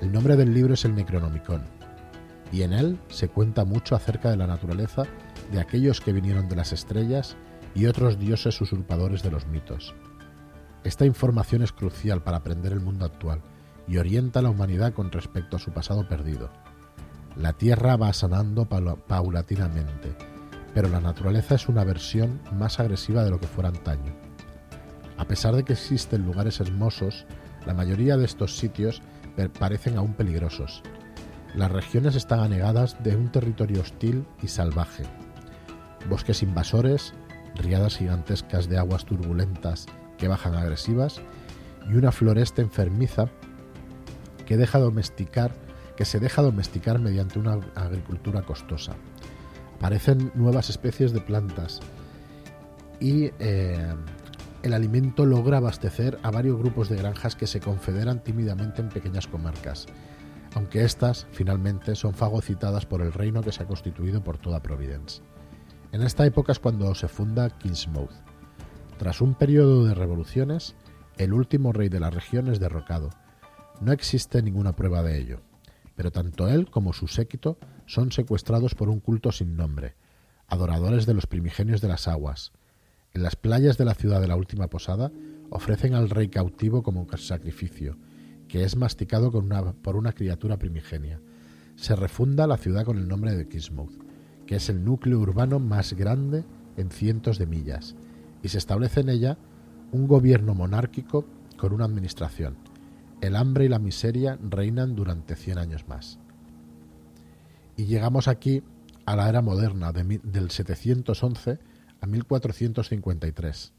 El 0.00 0.12
nombre 0.12 0.36
del 0.36 0.52
libro 0.52 0.74
es 0.74 0.84
el 0.84 0.94
Necronomicon, 0.94 1.62
y 2.52 2.62
en 2.62 2.72
él 2.72 2.98
se 3.08 3.28
cuenta 3.28 3.64
mucho 3.64 3.96
acerca 3.96 4.30
de 4.30 4.36
la 4.36 4.46
naturaleza 4.46 5.04
de 5.50 5.60
aquellos 5.60 6.00
que 6.00 6.12
vinieron 6.12 6.48
de 6.48 6.56
las 6.56 6.72
estrellas 6.72 7.36
y 7.74 7.86
otros 7.86 8.18
dioses 8.18 8.60
usurpadores 8.60 9.22
de 9.22 9.30
los 9.30 9.46
mitos. 9.46 9.94
Esta 10.84 11.04
información 11.04 11.62
es 11.62 11.72
crucial 11.72 12.22
para 12.22 12.38
aprender 12.38 12.72
el 12.72 12.80
mundo 12.80 13.06
actual 13.06 13.40
y 13.86 13.96
orienta 13.96 14.40
a 14.40 14.42
la 14.42 14.50
humanidad 14.50 14.92
con 14.92 15.10
respecto 15.10 15.56
a 15.56 15.60
su 15.60 15.72
pasado 15.72 16.06
perdido. 16.08 16.50
La 17.36 17.54
Tierra 17.54 17.96
va 17.96 18.12
sanando 18.12 18.66
paulatinamente, 18.66 20.14
pero 20.74 20.88
la 20.88 21.00
naturaleza 21.00 21.54
es 21.54 21.68
una 21.68 21.84
versión 21.84 22.40
más 22.52 22.80
agresiva 22.80 23.24
de 23.24 23.30
lo 23.30 23.40
que 23.40 23.46
fuera 23.46 23.70
antaño. 23.70 24.27
A 25.18 25.24
pesar 25.26 25.54
de 25.54 25.64
que 25.64 25.74
existen 25.74 26.24
lugares 26.24 26.60
hermosos, 26.60 27.26
la 27.66 27.74
mayoría 27.74 28.16
de 28.16 28.24
estos 28.24 28.56
sitios 28.56 29.02
parecen 29.58 29.96
aún 29.98 30.14
peligrosos. 30.14 30.82
Las 31.54 31.70
regiones 31.70 32.14
están 32.14 32.40
anegadas 32.40 33.02
de 33.02 33.16
un 33.16 33.30
territorio 33.30 33.80
hostil 33.80 34.24
y 34.42 34.48
salvaje. 34.48 35.04
Bosques 36.08 36.42
invasores, 36.42 37.14
riadas 37.54 37.96
gigantescas 37.96 38.68
de 38.68 38.78
aguas 38.78 39.04
turbulentas 39.04 39.86
que 40.16 40.28
bajan 40.28 40.54
agresivas 40.54 41.20
y 41.88 41.94
una 41.94 42.12
floresta 42.12 42.62
enfermiza 42.62 43.28
que 44.46 44.56
deja 44.56 44.78
domesticar 44.78 45.52
que 45.98 46.04
se 46.04 46.20
deja 46.20 46.42
domesticar 46.42 47.00
mediante 47.00 47.40
una 47.40 47.58
agricultura 47.74 48.42
costosa. 48.42 48.92
Aparecen 49.78 50.30
nuevas 50.36 50.70
especies 50.70 51.10
de 51.10 51.20
plantas 51.20 51.80
y 53.00 53.32
eh, 53.40 53.94
el 54.62 54.72
alimento 54.72 55.24
logra 55.24 55.58
abastecer 55.58 56.18
a 56.22 56.30
varios 56.30 56.58
grupos 56.58 56.88
de 56.88 56.96
granjas 56.96 57.36
que 57.36 57.46
se 57.46 57.60
confederan 57.60 58.22
tímidamente 58.22 58.82
en 58.82 58.88
pequeñas 58.88 59.26
comarcas, 59.26 59.86
aunque 60.54 60.84
éstas 60.84 61.26
finalmente 61.32 61.94
son 61.94 62.14
fagocitadas 62.14 62.86
por 62.86 63.00
el 63.00 63.12
reino 63.12 63.42
que 63.42 63.52
se 63.52 63.62
ha 63.62 63.66
constituido 63.66 64.22
por 64.22 64.38
toda 64.38 64.62
Providence. 64.62 65.22
En 65.92 66.02
esta 66.02 66.26
época 66.26 66.52
es 66.52 66.58
cuando 66.58 66.94
se 66.94 67.08
funda 67.08 67.50
Kingsmouth. 67.58 68.12
Tras 68.98 69.20
un 69.20 69.34
periodo 69.34 69.84
de 69.84 69.94
revoluciones, 69.94 70.74
el 71.16 71.32
último 71.32 71.72
rey 71.72 71.88
de 71.88 72.00
la 72.00 72.10
región 72.10 72.48
es 72.48 72.60
derrocado. 72.60 73.10
No 73.80 73.92
existe 73.92 74.42
ninguna 74.42 74.74
prueba 74.74 75.02
de 75.02 75.18
ello, 75.18 75.40
pero 75.94 76.10
tanto 76.10 76.48
él 76.48 76.70
como 76.70 76.92
su 76.92 77.06
séquito 77.06 77.58
son 77.86 78.12
secuestrados 78.12 78.74
por 78.74 78.88
un 78.88 79.00
culto 79.00 79.32
sin 79.32 79.56
nombre, 79.56 79.94
adoradores 80.48 81.06
de 81.06 81.14
los 81.14 81.26
primigenios 81.26 81.80
de 81.80 81.88
las 81.88 82.08
aguas. 82.08 82.52
En 83.14 83.22
las 83.22 83.36
playas 83.36 83.78
de 83.78 83.84
la 83.84 83.94
ciudad 83.94 84.20
de 84.20 84.28
la 84.28 84.36
última 84.36 84.68
posada 84.68 85.10
ofrecen 85.50 85.94
al 85.94 86.10
rey 86.10 86.28
cautivo 86.28 86.82
como 86.82 87.06
sacrificio, 87.16 87.96
que 88.48 88.64
es 88.64 88.76
masticado 88.76 89.30
por 89.30 89.96
una 89.96 90.12
criatura 90.12 90.58
primigenia. 90.58 91.20
Se 91.76 91.96
refunda 91.96 92.46
la 92.46 92.56
ciudad 92.56 92.84
con 92.84 92.98
el 92.98 93.08
nombre 93.08 93.34
de 93.34 93.48
Kismuth 93.48 94.08
que 94.48 94.56
es 94.56 94.70
el 94.70 94.82
núcleo 94.82 95.18
urbano 95.18 95.58
más 95.58 95.92
grande 95.92 96.42
en 96.78 96.90
cientos 96.90 97.36
de 97.36 97.44
millas, 97.44 97.96
y 98.42 98.48
se 98.48 98.56
establece 98.56 99.00
en 99.00 99.10
ella 99.10 99.36
un 99.92 100.08
gobierno 100.08 100.54
monárquico 100.54 101.26
con 101.58 101.74
una 101.74 101.84
administración. 101.84 102.56
El 103.20 103.36
hambre 103.36 103.66
y 103.66 103.68
la 103.68 103.78
miseria 103.78 104.38
reinan 104.42 104.96
durante 104.96 105.36
100 105.36 105.58
años 105.58 105.86
más. 105.86 106.18
Y 107.76 107.84
llegamos 107.84 108.26
aquí 108.26 108.62
a 109.04 109.16
la 109.16 109.28
era 109.28 109.42
moderna, 109.42 109.92
del 109.92 110.50
711 110.50 111.58
a 112.00 112.06
1453. 112.06 113.72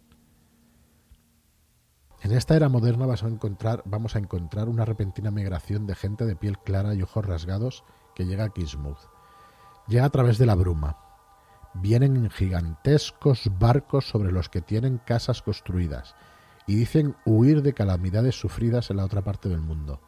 En 2.21 2.31
esta 2.33 2.55
era 2.55 2.67
moderna 2.67 3.05
vamos 3.05 4.15
a, 4.15 4.19
encontrar, 4.19 4.69
una 4.69 4.85
repentina 4.85 5.31
migración 5.31 5.87
de 5.87 5.95
gente 5.95 6.25
de 6.25 6.35
piel 6.35 6.57
clara 6.59 6.93
y 6.93 7.01
ojos 7.01 7.25
rasgados 7.25 7.83
que 8.13 8.25
llega 8.25 8.43
a 8.45 8.49
Kismuth 8.49 8.99
llega 9.89 10.05
a 10.05 10.09
través 10.09 10.37
de 10.37 10.45
la 10.45 10.55
bruma. 10.55 10.97
Vienen 11.73 12.15
en 12.15 12.29
gigantescos 12.29 13.49
barcos 13.59 14.07
sobre 14.07 14.31
los 14.31 14.47
que 14.47 14.61
tienen 14.61 14.99
casas 14.99 15.41
construidas 15.41 16.15
y 16.67 16.75
dicen 16.75 17.15
huir 17.25 17.61
de 17.61 17.73
calamidades 17.73 18.39
sufridas 18.39 18.91
en 18.91 18.97
la 18.97 19.05
otra 19.05 19.23
parte 19.23 19.49
del 19.49 19.61
mundo. 19.61 19.99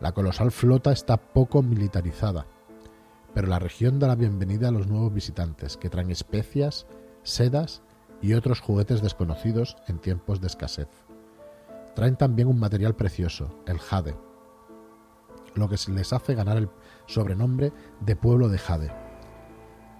La 0.00 0.12
colosal 0.12 0.50
flota 0.50 0.92
está 0.92 1.16
poco 1.16 1.62
militarizada, 1.62 2.46
pero 3.36 3.48
la 3.48 3.58
región 3.58 3.98
da 3.98 4.08
la 4.08 4.14
bienvenida 4.14 4.68
a 4.68 4.70
los 4.70 4.86
nuevos 4.86 5.12
visitantes 5.12 5.76
que 5.76 5.90
traen 5.90 6.10
especias, 6.10 6.86
sedas 7.22 7.82
y 8.22 8.32
otros 8.32 8.60
juguetes 8.60 9.02
desconocidos 9.02 9.76
en 9.88 9.98
tiempos 9.98 10.40
de 10.40 10.46
escasez. 10.46 10.88
Traen 11.94 12.16
también 12.16 12.48
un 12.48 12.58
material 12.58 12.96
precioso, 12.96 13.54
el 13.66 13.78
jade, 13.78 14.16
lo 15.54 15.68
que 15.68 15.76
les 15.92 16.14
hace 16.14 16.34
ganar 16.34 16.56
el 16.56 16.70
sobrenombre 17.04 17.74
de 18.00 18.16
pueblo 18.16 18.48
de 18.48 18.56
jade. 18.56 18.90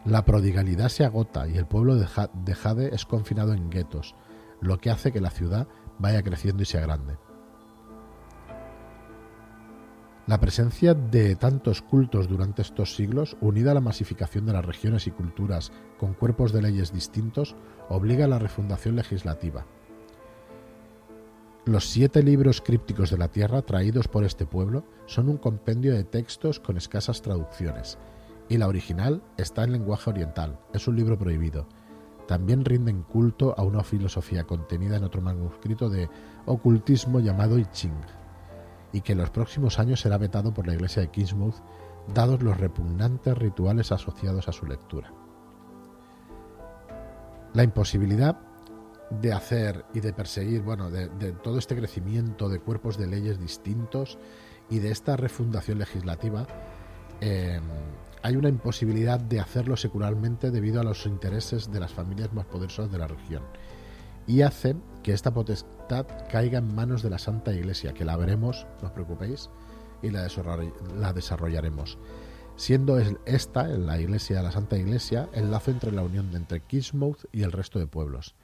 La 0.07 0.25
prodigalidad 0.25 0.88
se 0.88 1.05
agota 1.05 1.46
y 1.46 1.59
el 1.59 1.66
pueblo 1.66 1.96
de 1.96 2.55
Jade 2.55 2.94
es 2.94 3.05
confinado 3.05 3.53
en 3.53 3.68
guetos, 3.68 4.14
lo 4.62 4.79
que 4.79 4.88
hace 4.88 5.12
que 5.12 5.20
la 5.20 5.29
ciudad 5.29 5.68
vaya 5.99 6.22
creciendo 6.22 6.62
y 6.62 6.66
sea 6.66 6.81
grande. 6.81 7.18
La 10.26 10.40
presencia 10.40 10.92
de 10.92 11.36
tantos 11.36 11.82
cultos 11.82 12.26
durante 12.26 12.60
estos 12.60 12.96
siglos, 12.96 13.36
unida 13.40 13.70
a 13.70 13.74
la 13.74 13.80
masificación 13.80 14.44
de 14.44 14.54
las 14.54 14.64
regiones 14.64 15.06
y 15.06 15.12
culturas 15.12 15.70
con 15.98 16.14
cuerpos 16.14 16.52
de 16.52 16.62
leyes 16.62 16.92
distintos, 16.92 17.54
obliga 17.88 18.24
a 18.24 18.28
la 18.28 18.40
refundación 18.40 18.96
legislativa. 18.96 19.66
Los 21.64 21.88
siete 21.88 22.24
libros 22.24 22.60
crípticos 22.60 23.10
de 23.10 23.18
la 23.18 23.28
Tierra 23.28 23.62
traídos 23.62 24.08
por 24.08 24.24
este 24.24 24.46
pueblo 24.46 24.82
son 25.06 25.28
un 25.28 25.36
compendio 25.36 25.94
de 25.94 26.02
textos 26.02 26.58
con 26.58 26.76
escasas 26.76 27.22
traducciones, 27.22 27.96
y 28.48 28.58
la 28.58 28.66
original 28.66 29.22
está 29.36 29.62
en 29.62 29.70
lenguaje 29.70 30.10
oriental, 30.10 30.58
es 30.74 30.88
un 30.88 30.96
libro 30.96 31.16
prohibido. 31.16 31.68
También 32.26 32.64
rinden 32.64 33.02
culto 33.02 33.54
a 33.56 33.62
una 33.62 33.84
filosofía 33.84 34.42
contenida 34.42 34.96
en 34.96 35.04
otro 35.04 35.22
manuscrito 35.22 35.88
de 35.88 36.10
ocultismo 36.46 37.20
llamado 37.20 37.60
I 37.60 37.66
Ching 37.70 37.94
y 38.96 39.02
que 39.02 39.12
en 39.12 39.18
los 39.18 39.28
próximos 39.28 39.78
años 39.78 40.00
será 40.00 40.16
vetado 40.16 40.54
por 40.54 40.66
la 40.66 40.72
iglesia 40.72 41.02
de 41.02 41.11
Kingsmouth, 41.11 41.56
dados 42.14 42.42
los 42.42 42.56
repugnantes 42.56 43.37
rituales 43.37 43.92
asociados 43.92 44.48
a 44.48 44.52
su 44.52 44.64
lectura. 44.64 45.12
La 47.52 47.62
imposibilidad 47.62 48.40
de 49.11 49.35
hacer 49.35 49.85
y 49.92 50.00
de 50.00 50.14
perseguir, 50.14 50.62
bueno, 50.62 50.90
de, 50.90 51.09
todo 51.42 51.59
este 51.59 51.76
crecimiento 51.76 52.48
de 52.48 52.59
cuerpos 52.59 52.96
de 52.96 53.06
leyes 53.06 53.38
distintos 53.38 54.16
y 54.70 54.78
de 54.78 54.92
esta 54.92 55.14
refundación 55.14 55.78
legislativa, 55.78 56.46
eh, 57.20 57.61
hay 58.22 58.37
una 58.37 58.48
imposibilidad 58.48 59.20
de 59.20 59.40
hacerlo 59.40 59.76
secularmente 59.76 60.50
debido 60.50 60.80
a 60.80 60.85
los 60.85 61.04
intereses 61.04 61.70
de 61.70 61.80
las 61.80 61.92
familias 61.92 62.32
más 62.32 62.46
poderosas 62.46 62.90
de 62.90 62.96
la 62.96 63.09
región 63.09 63.42
y 64.26 64.42
hace 64.42 64.76
que 65.02 65.12
esta 65.12 65.32
potestad 65.32 66.06
caiga 66.30 66.58
en 66.58 66.74
manos 66.74 67.02
de 67.02 67.10
la 67.10 67.18
Santa 67.18 67.52
Iglesia, 67.52 67.94
que 67.94 68.04
la 68.04 68.16
veremos, 68.16 68.66
no 68.80 68.88
os 68.88 68.92
preocupéis, 68.92 69.50
y 70.02 70.10
la, 70.10 71.12
desarrollaremos. 71.12 71.98
Siendo 72.56 72.98
esta, 73.26 73.64
la 73.68 74.00
Iglesia, 74.00 74.42
la 74.42 74.52
Santa 74.52 74.76
Iglesia, 74.76 75.28
el 75.32 75.50
lazo 75.50 75.70
entre 75.70 75.92
la 75.92 76.02
unión 76.02 76.30
de 76.30 76.38
entre 76.38 76.60
Kismouth 76.60 77.26
y 77.32 77.42
el 77.42 77.52
resto 77.52 77.78
de 77.78 77.86
pueblos. 77.86 78.34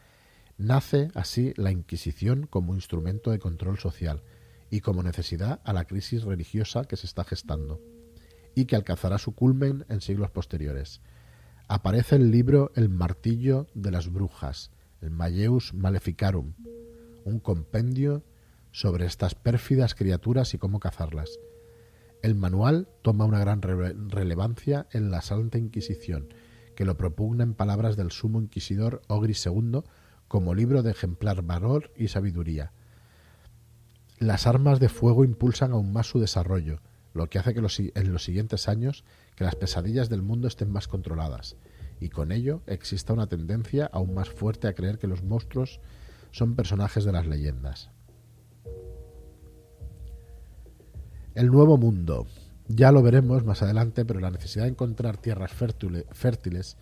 Nace 0.59 1.11
así 1.15 1.53
la 1.57 1.73
Inquisición 1.73 2.47
como 2.47 2.75
instrumento 2.75 3.31
de 3.31 3.39
control 3.39 3.79
social 3.79 4.23
y 4.71 4.81
como 4.81 5.03
necesidad 5.03 5.61
a 5.65 5.73
la 5.73 5.85
crisis 5.85 6.23
religiosa 6.25 6.85
que 6.85 6.97
se 6.97 7.07
está 7.07 7.25
gestando 7.25 7.81
y 8.55 8.67
que 8.67 8.77
alcanzará 8.77 9.19
su 9.19 9.35
culmen 9.35 9.85
en 9.89 10.01
siglos 10.01 10.31
posteriores. 10.31 11.01
Aparece 11.69 12.17
el 12.17 12.31
libro 12.31 12.71
El 12.75 12.89
martillo 12.89 13.67
de 13.75 13.91
las 13.91 14.13
brujas, 14.13 14.71
el 15.03 15.11
Malleus 15.11 15.75
Maleficarum, 15.75 16.55
un 17.25 17.41
compendio 17.41 18.25
sobre 18.71 19.05
estas 19.05 19.35
pérfidas 19.35 19.95
criaturas 19.95 20.55
y 20.55 20.59
cómo 20.59 20.81
cazarlas. 20.81 21.39
El 22.23 22.37
manual 22.37 22.89
toma 23.03 23.25
una 23.25 23.41
gran 23.41 23.61
relevancia 23.63 24.87
en 24.93 25.11
la 25.11 25.21
Santa 25.21 25.59
Inquisición, 25.59 26.33
que 26.77 26.85
lo 26.85 26.97
propugna 26.97 27.43
en 27.43 27.55
palabras 27.55 27.97
del 27.97 28.13
sumo 28.13 28.41
inquisidor 28.41 29.03
Ogris 29.09 29.45
II 29.45 29.83
como 30.29 30.55
libro 30.55 30.83
de 30.83 30.93
ejemplar 30.93 31.43
valor 31.43 31.91
y 31.97 32.09
sabiduría. 32.09 32.73
Las 34.19 34.47
armas 34.47 34.79
de 34.79 34.89
fuego 34.89 35.25
impulsan 35.25 35.73
aún 35.73 35.93
más 35.93 36.07
su 36.07 36.21
desarrollo, 36.21 36.81
lo 37.13 37.29
que 37.29 37.41
hace 37.41 37.53
que 37.53 37.61
en 37.95 38.13
los 38.13 38.25
siguientes 38.25 38.69
años 38.69 39.05
que 39.35 39.45
las 39.45 39.57
pesadillas 39.57 40.09
del 40.09 40.23
mundo 40.23 40.47
estén 40.49 40.71
más 40.71 40.87
controladas, 40.87 41.57
y 42.03 42.09
con 42.09 42.33
ello 42.33 42.63
exista 42.67 43.13
una 43.13 43.29
tendencia 43.29 43.87
aún 43.87 44.13
más 44.13 44.29
fuerte 44.29 44.67
a 44.67 44.75
creer 44.75 44.99
que 44.99 45.07
los 45.07 45.23
monstruos 45.23 45.81
son 46.33 46.57
personajes 46.57 47.05
de 47.05 47.13
las 47.13 47.27
leyendas. 47.27 47.91
El 51.35 51.47
nuevo 51.47 51.79
mundo. 51.79 52.27
Ya 52.69 52.91
lo 52.91 53.03
veremos 53.03 53.45
más 53.45 53.63
adelante, 53.63 54.05
pero 54.05 54.21
la 54.21 54.31
necesidad 54.31 54.65
de 54.65 54.71
encontrar 54.71 55.17
tierras 55.17 55.53
fértiles 55.53 56.77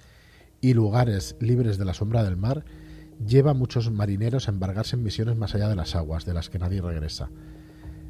y 0.60 0.74
lugares 0.74 1.36
libres 1.40 1.78
de 1.78 1.84
la 1.84 1.94
sombra 1.94 2.22
del 2.22 2.36
mar 2.36 2.64
lleva 3.26 3.50
a 3.50 3.54
muchos 3.54 3.90
marineros 3.90 4.48
a 4.48 4.52
embargarse 4.52 4.96
en 4.96 5.02
misiones 5.02 5.36
más 5.36 5.54
allá 5.54 5.68
de 5.68 5.76
las 5.76 5.96
aguas, 5.96 6.24
de 6.24 6.34
las 6.34 6.48
que 6.48 6.58
nadie 6.58 6.80
regresa. 6.80 7.30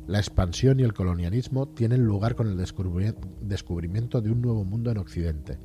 La 0.06 0.18
expansión 0.18 0.80
y 0.80 0.82
el 0.82 0.94
colonialismo 0.94 1.68
tienen 1.68 2.04
lugar 2.04 2.34
con 2.34 2.48
el 2.48 2.56
descubrimiento 2.56 4.20
de 4.20 4.30
un 4.30 4.42
nuevo 4.42 4.64
mundo 4.64 4.90
en 4.90 4.98
Occidente, 4.98 5.58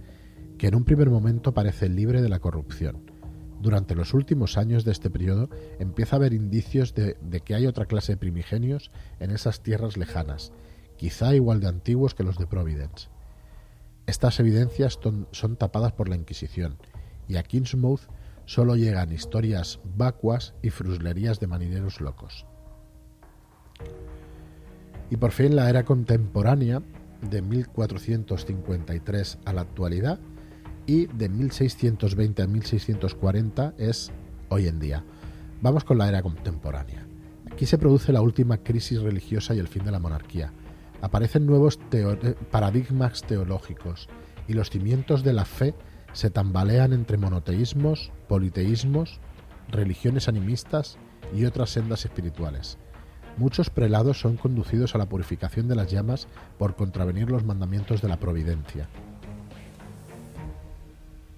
que 0.58 0.68
en 0.68 0.76
un 0.76 0.86
primer 0.86 1.10
momento 1.10 1.54
parece 1.54 1.90
libre 1.90 2.22
de 2.22 2.30
la 2.30 2.40
corrupción. 2.40 3.12
Durante 3.62 3.96
los 3.96 4.14
últimos 4.14 4.58
años 4.58 4.86
de 4.86 4.92
este 4.92 5.10
periodo 5.10 5.50
empieza 5.80 6.16
a 6.16 6.20
haber 6.20 6.34
indicios 6.34 6.94
de, 6.94 7.18
que 7.44 7.56
hay 7.56 7.68
otra 7.68 7.86
clase 7.86 8.14
de 8.14 8.18
primigenios 8.18 8.92
en 9.20 9.32
esas 9.32 9.62
tierras 9.62 9.98
lejanas, 9.98 10.52
quizá 10.98 11.34
igual 11.36 11.60
de 11.60 11.68
antiguos 11.68 12.14
que 12.14 12.24
los 12.24 12.38
de 12.38 12.48
Providence. 12.48 13.10
Estas 14.06 14.40
evidencias 14.40 15.00
son 15.32 15.56
tapadas 15.56 15.94
por 15.94 16.10
la 16.10 16.16
Inquisición, 16.16 16.78
y 17.28 17.38
a 17.38 17.44
Kingsmouth 17.44 18.02
solo 18.46 18.76
llegan 18.76 19.12
historias 19.12 19.80
vacuas 19.98 20.54
y 20.62 20.70
fruslerías 20.70 21.40
de 21.40 21.48
marineros 21.48 22.02
locos. 22.02 22.46
Y 25.10 25.18
por 25.18 25.32
fin 25.32 25.56
la 25.56 25.70
era 25.70 25.86
contemporánea, 25.86 26.82
de 27.22 27.42
1453 27.42 29.40
a 29.46 29.54
la 29.54 29.62
actualidad, 29.62 30.20
y 30.88 31.08
de 31.08 31.30
1620 31.30 32.42
a 32.44 32.48
1640 32.48 33.74
es 33.78 34.12
hoy 34.50 34.68
en 34.68 34.80
día. 34.80 35.04
Vamos 35.62 35.84
con 35.84 35.98
la 35.98 36.08
era 36.08 36.22
contemporánea. 36.22 37.08
Aquí 37.52 37.66
se 37.66 37.78
produce 37.78 38.12
la 38.12 38.22
última 38.22 38.58
crisis 38.58 39.02
religiosa 39.02 39.56
y 39.56 39.60
el 39.60 39.68
fin 39.68 39.86
de 39.86 39.92
la 39.92 40.00
monarquía. 40.00 40.54
Aparecen 41.02 41.46
nuevos 41.46 41.80
eh, 41.92 42.36
paradigmas 42.52 43.22
teológicos 43.24 44.10
y 44.48 44.54
los 44.54 44.70
cimientos 44.70 45.24
de 45.24 45.34
la 45.34 45.46
fe 45.46 45.74
se 46.14 46.30
tambalean 46.30 46.94
entre 46.94 47.18
monoteísmos, 47.18 48.12
politeísmos, 48.28 49.20
religiones 49.70 50.28
animistas 50.28 50.98
y 51.36 51.46
otras 51.46 51.72
sendas 51.72 52.06
espirituales. 52.06 52.78
Muchos 53.38 53.70
prelados 53.70 54.20
son 54.20 54.38
conducidos 54.38 54.96
a 54.96 54.98
la 54.98 55.10
purificación 55.10 55.68
de 55.68 55.76
las 55.76 55.92
llamas 55.92 56.28
por 56.58 56.76
contravenir 56.76 57.30
los 57.30 57.44
mandamientos 57.44 58.02
de 58.02 58.08
la 58.08 58.18
providencia. 58.18 58.88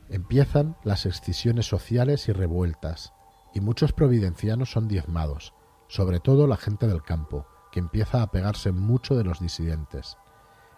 Empiezan 0.10 0.78
las 0.86 1.06
excisiones 1.06 1.66
sociales 1.66 2.30
y 2.30 2.32
revueltas, 2.32 3.14
y 3.54 3.60
muchos 3.60 3.92
providencianos 3.92 4.72
son 4.72 4.88
diezmados, 4.88 5.54
sobre 5.90 6.22
todo 6.22 6.48
la 6.48 6.56
gente 6.56 6.88
del 6.88 7.04
campo, 7.04 7.46
que 7.74 7.80
empieza 7.80 8.22
a 8.22 8.32
pegarse 8.32 8.72
mucho 8.72 9.16
de 9.16 9.26
los 9.26 9.42
disidentes. 9.42 10.18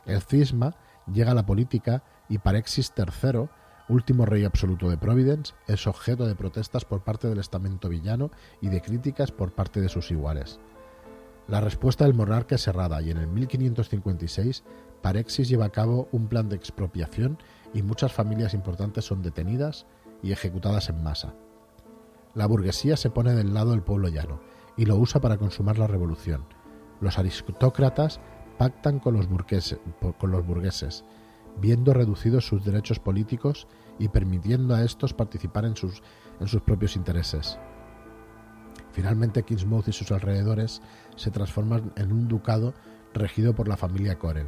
El 0.05 0.21
cisma 0.21 0.75
llega 1.05 1.31
a 1.31 1.35
la 1.35 1.45
política 1.45 2.03
y 2.27 2.39
Parexis 2.39 2.91
III, 2.97 3.49
último 3.87 4.25
rey 4.25 4.45
absoluto 4.45 4.89
de 4.89 4.97
Providence, 4.97 5.53
es 5.67 5.85
objeto 5.85 6.25
de 6.25 6.35
protestas 6.35 6.85
por 6.85 7.03
parte 7.03 7.27
del 7.27 7.39
estamento 7.39 7.87
villano 7.87 8.31
y 8.61 8.69
de 8.69 8.81
críticas 8.81 9.31
por 9.31 9.53
parte 9.53 9.79
de 9.79 9.89
sus 9.89 10.09
iguales. 10.09 10.59
La 11.47 11.61
respuesta 11.61 12.05
del 12.05 12.13
monarca 12.15 12.55
es 12.55 12.63
cerrada 12.63 13.01
y 13.01 13.11
en 13.11 13.17
el 13.17 13.27
1556 13.27 14.63
Parexis 15.01 15.49
lleva 15.49 15.65
a 15.65 15.71
cabo 15.71 16.07
un 16.11 16.27
plan 16.27 16.49
de 16.49 16.55
expropiación 16.55 17.39
y 17.73 17.81
muchas 17.81 18.13
familias 18.13 18.53
importantes 18.53 19.05
son 19.05 19.21
detenidas 19.21 19.85
y 20.21 20.31
ejecutadas 20.31 20.89
en 20.89 21.03
masa. 21.03 21.33
La 22.33 22.45
burguesía 22.45 22.97
se 22.97 23.09
pone 23.09 23.33
del 23.33 23.53
lado 23.53 23.71
del 23.71 23.81
pueblo 23.81 24.07
llano 24.07 24.39
y 24.77 24.85
lo 24.85 24.95
usa 24.95 25.19
para 25.19 25.37
consumar 25.37 25.77
la 25.77 25.87
revolución. 25.87 26.45
Los 27.01 27.17
aristócratas 27.17 28.19
pactan 28.57 28.99
con 28.99 29.13
los, 29.15 29.27
burgueses, 29.27 31.05
viendo 31.59 31.93
reducidos 31.93 32.45
sus 32.45 32.63
derechos 32.63 32.99
políticos 32.99 33.67
y 33.97 34.09
permitiendo 34.09 34.75
a 34.75 34.83
estos 34.83 35.13
participar 35.13 35.65
en 35.65 35.75
sus, 35.75 36.03
en 36.39 36.47
sus 36.47 36.61
propios 36.61 36.95
intereses. 36.95 37.57
Finalmente, 38.91 39.43
Kingsmouth 39.43 39.87
y 39.87 39.93
sus 39.93 40.11
alrededores 40.11 40.81
se 41.15 41.31
transforman 41.31 41.93
en 41.95 42.11
un 42.11 42.27
ducado 42.27 42.73
regido 43.13 43.55
por 43.55 43.67
la 43.67 43.77
familia 43.77 44.19
Corel, 44.19 44.47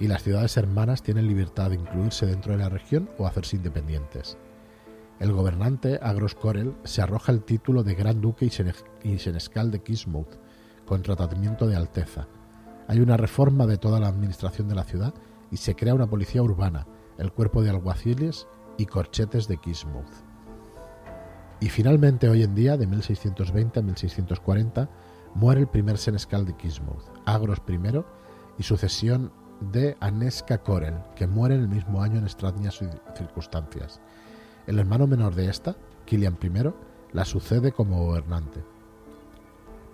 y 0.00 0.08
las 0.08 0.22
ciudades 0.22 0.56
hermanas 0.56 1.02
tienen 1.02 1.28
libertad 1.28 1.70
de 1.70 1.76
incluirse 1.76 2.26
dentro 2.26 2.52
de 2.52 2.58
la 2.58 2.70
región 2.70 3.10
o 3.18 3.26
hacerse 3.26 3.56
independientes. 3.56 4.38
El 5.20 5.32
gobernante, 5.32 6.00
Agros 6.02 6.34
Corel, 6.34 6.74
se 6.84 7.02
arroja 7.02 7.30
el 7.30 7.42
título 7.42 7.82
de 7.82 7.94
Gran 7.94 8.22
Duque 8.22 8.46
y 9.04 9.18
Senescal 9.18 9.70
de 9.70 9.82
Kismuth, 9.82 10.38
con 10.86 11.02
tratamiento 11.02 11.66
de 11.66 11.76
alteza. 11.76 12.26
Hay 12.88 13.00
una 13.00 13.18
reforma 13.18 13.66
de 13.66 13.76
toda 13.76 14.00
la 14.00 14.08
administración 14.08 14.66
de 14.66 14.74
la 14.74 14.84
ciudad 14.84 15.12
y 15.50 15.58
se 15.58 15.76
crea 15.76 15.94
una 15.94 16.08
policía 16.08 16.42
urbana, 16.42 16.86
el 17.18 17.32
cuerpo 17.32 17.62
de 17.62 17.68
alguaciles 17.68 18.48
y 18.78 18.86
corchetes 18.86 19.46
de 19.46 19.58
Kismuth. 19.58 20.10
Y 21.60 21.68
finalmente, 21.68 22.30
hoy 22.30 22.42
en 22.42 22.54
día, 22.54 22.78
de 22.78 22.86
1620 22.86 23.78
a 23.78 23.82
1640, 23.82 24.88
muere 25.34 25.60
el 25.60 25.68
primer 25.68 25.98
senescal 25.98 26.46
de 26.46 26.56
Kismuth, 26.56 27.04
Agros 27.26 27.60
I, 27.68 27.78
y 28.58 28.62
sucesión 28.62 29.30
de 29.60 29.96
Aneska 30.00 30.58
Corel, 30.58 30.94
que 31.14 31.26
muere 31.26 31.54
en 31.54 31.62
el 31.62 31.68
mismo 31.68 32.02
año 32.02 32.18
en 32.18 32.24
extrañas 32.24 32.80
circunstancias. 33.16 34.00
El 34.66 34.78
hermano 34.78 35.06
menor 35.06 35.34
de 35.34 35.48
esta, 35.48 35.76
Kilian 36.06 36.38
I, 36.42 36.72
la 37.12 37.24
sucede 37.24 37.72
como 37.72 38.04
gobernante. 38.06 38.62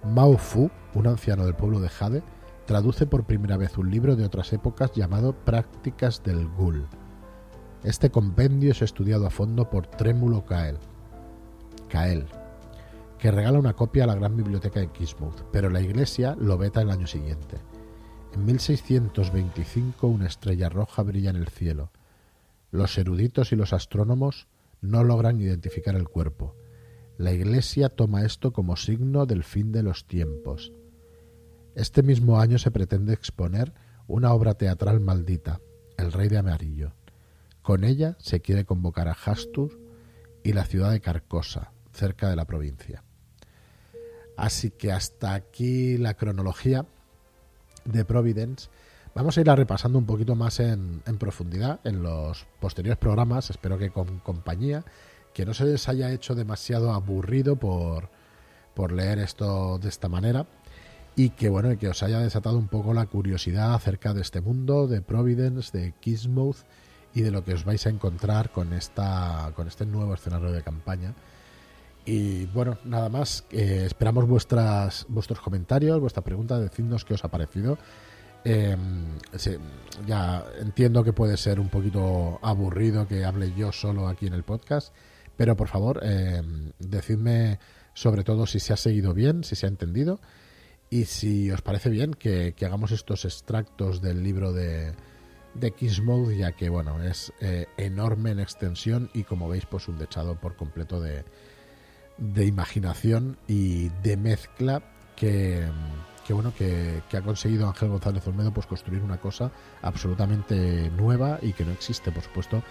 Mao 0.05 0.37
Fu, 0.37 0.71
un 0.95 1.07
anciano 1.07 1.45
del 1.45 1.55
pueblo 1.55 1.81
de 1.81 1.89
Jade, 1.89 2.23
traduce 2.67 3.07
por 3.07 3.25
primera 3.25 3.57
vez 3.57 3.77
un 3.79 3.91
libro 3.91 4.17
de 4.17 4.25
otras 4.25 4.53
épocas 4.53 4.93
llamado 4.93 5.33
Prácticas 5.33 6.23
del 6.23 6.49
Gul. 6.49 6.87
Este 7.83 8.11
compendio 8.11 8.73
es 8.73 8.83
estudiado 8.83 9.27
a 9.27 9.31
fondo 9.31 9.71
por 9.71 9.87
Trémulo 9.87 10.45
Kael, 10.45 10.79
Kael, 11.89 12.27
que 13.19 13.31
regala 13.31 13.59
una 13.59 13.75
copia 13.75 14.05
a 14.05 14.07
la 14.09 14.15
gran 14.15 14.37
biblioteca 14.37 14.81
de 14.81 14.89
Kismuth, 14.89 15.43
pero 15.53 15.71
la 15.71 15.81
iglesia 15.81 16.37
lo 16.39 16.59
veta 16.59 16.83
el 16.83 16.91
año 16.91 17.07
siguiente. 17.07 17.59
En 18.37 18.45
1625 18.45 20.07
una 20.07 20.27
estrella 20.27 20.69
roja 20.69 21.03
brilla 21.03 21.31
en 21.31 21.37
el 21.37 21.49
cielo. 21.49 21.91
Los 22.71 22.99
eruditos 22.99 23.51
y 23.53 23.57
los 23.57 23.73
astrónomos 23.73 24.47
no 24.83 25.05
logran 25.05 25.41
identificar 25.41 25.95
el 25.95 26.07
cuerpo. 26.07 26.55
La 27.17 27.33
Iglesia 27.33 27.89
toma 27.89 28.27
esto 28.27 28.53
como 28.53 28.77
signo 28.77 29.25
del 29.25 29.43
fin 29.43 29.73
de 29.73 29.83
los 29.83 30.07
tiempos. 30.07 30.75
Este 31.75 32.03
mismo 32.03 32.39
año 32.39 32.59
se 32.59 32.71
pretende 32.71 33.15
exponer 33.15 33.73
una 34.07 34.35
obra 34.35 34.53
teatral 34.53 35.01
maldita, 35.01 35.63
El 35.97 36.13
Rey 36.13 36.29
de 36.29 36.37
Amarillo. 36.37 36.93
Con 37.63 37.85
ella 37.85 38.17
se 38.21 38.43
quiere 38.43 38.67
convocar 38.67 39.09
a 39.09 39.17
Hastur 39.17 39.81
y 40.45 40.53
la 40.53 40.67
ciudad 40.67 40.91
de 40.91 41.01
Carcosa, 41.01 41.73
cerca 41.91 42.29
de 42.29 42.37
la 42.37 42.45
provincia. 42.45 43.03
Así 44.37 44.71
que 44.73 44.93
hasta 44.93 45.33
aquí 45.33 45.97
la 45.97 46.13
cronología 46.13 46.85
de 47.87 48.05
Providence. 48.05 48.69
Vamos 49.15 49.39
a 49.39 49.41
ir 49.41 49.49
a 49.49 49.57
repasando 49.57 49.99
un 49.99 50.07
poquito 50.07 50.35
más 50.35 50.61
en, 50.61 51.03
profundidad 51.19 51.81
en 51.85 52.03
los 52.03 52.47
posteriores 52.61 52.99
programas, 52.99 53.49
espero 53.51 53.79
que 53.79 53.91
con 53.91 54.19
compañía, 54.19 54.85
que 55.33 55.47
no 55.47 55.55
se 55.55 55.65
les 55.65 55.89
haya 55.89 56.13
hecho 56.13 56.35
demasiado 56.35 56.93
aburrido 56.93 57.57
por, 57.57 58.11
por 58.75 58.93
leer 58.93 59.19
esto 59.19 59.79
de 59.79 59.89
esta 59.89 60.09
manera 60.09 60.47
y 61.15 61.31
que 61.31 61.49
bueno, 61.49 61.79
que 61.79 61.89
os 61.89 62.03
haya 62.03 62.21
desatado 62.21 62.59
un 62.59 62.69
poco 62.69 62.93
la 62.93 63.07
curiosidad 63.07 63.75
acerca 63.75 64.13
de 64.13 64.21
este 64.21 64.43
mundo, 64.43 64.87
de 64.87 65.01
Providence, 65.01 65.77
de 65.77 65.93
Kismuth 65.93 66.59
y 67.15 67.23
de 67.23 67.31
lo 67.31 67.43
que 67.43 67.55
os 67.55 67.65
vais 67.65 67.87
a 67.87 67.91
encontrar 67.91 68.51
con 68.51 68.75
esta 68.75 69.51
con 69.57 69.67
este 69.67 69.87
nuevo 69.87 70.13
escenario 70.13 70.53
de 70.53 70.63
campaña 70.63 71.15
y 72.07 72.47
bueno, 72.47 72.79
nada 72.85 73.09
más. 73.09 73.45
Eh, 73.51 73.83
esperamos 73.85 74.27
vuestras, 74.27 75.05
vuestros 75.09 75.41
comentarios, 75.41 76.01
vuestra 76.01 76.23
pregunta, 76.23 76.59
decidnos 76.59 77.05
qué 77.05 77.15
os 77.15 77.25
ha 77.25 77.29
parecido. 77.29 77.79
Em, 78.45 79.19
ya 80.07 80.45
entiendo 80.61 81.03
que 81.03 81.13
puede 81.13 81.37
ser 81.37 81.59
un 81.59 81.69
poquito 81.69 82.39
aburrido 82.43 83.09
que 83.09 83.25
hable 83.25 83.53
yo 83.57 83.73
solo 83.73 84.07
aquí 84.07 84.29
en 84.29 84.35
el 84.35 84.45
podcast, 84.45 84.95
pero 85.37 85.57
por 85.57 85.67
favor, 85.67 86.01
em, 86.05 86.71
decidme 86.79 87.59
sobre 87.93 88.23
todo 88.23 88.47
si 88.47 88.61
se 88.61 88.73
ha 88.73 88.77
seguido 88.77 89.13
bien, 89.13 89.43
si 89.43 89.57
se 89.57 89.67
ha 89.67 89.69
entendido 89.69 90.21
y 90.91 91.07
si 91.07 91.51
os 91.51 91.61
parece 91.61 91.91
bien 91.91 92.15
que, 92.15 92.55
hagamos 92.65 92.93
estos 92.93 93.25
extractos 93.25 94.01
del 94.01 94.23
libro 94.23 94.53
de, 94.53 94.93
de 95.55 95.75
Mode, 96.03 96.37
ya 96.37 96.53
que 96.53 96.69
bueno, 96.69 97.03
es 97.03 97.33
eh, 97.41 97.67
enorme 97.77 98.31
en 98.31 98.39
extensión 98.39 99.11
y 99.13 99.25
como 99.25 99.49
veis, 99.49 99.67
pues 99.67 99.89
un 99.89 99.99
dechado 99.99 100.39
por 100.39 100.55
completo 100.55 101.01
de, 101.01 101.25
de 102.19 102.45
imaginación 102.47 103.37
y 103.47 103.89
de 104.03 104.17
mezcla 104.17 104.83
que, 105.17 105.67
bueno 106.29 106.53
que, 106.57 107.03
ha 107.13 107.23
conseguido 107.23 107.69
Ángel 107.69 107.89
González 107.89 108.27
Olmedo 108.27 108.53
pues 108.53 108.67
construir 108.67 109.03
una 109.03 109.19
cosa 109.19 109.51
absolutamente 109.83 110.91
nueva 110.91 111.39
y 111.43 111.53
que 111.53 111.65
no 111.65 111.73
existe 111.73 112.13
por 112.13 112.23
supuesto. 112.23 112.63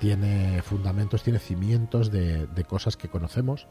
Tiene 0.00 0.60
fundamentos 0.62 1.22
tiene 1.22 1.38
cimientos 1.38 2.10
de, 2.10 2.46
de 2.46 2.64
cosas 2.64 2.96
que 2.96 3.08
conocemos 3.08 3.66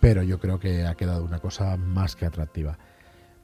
pero 0.00 0.22
yo 0.22 0.38
creo 0.38 0.60
que 0.60 0.86
ha 0.86 0.94
quedado 0.94 1.24
una 1.24 1.40
cosa 1.40 1.76
más 1.76 2.14
que 2.14 2.24
atractiva. 2.24 2.78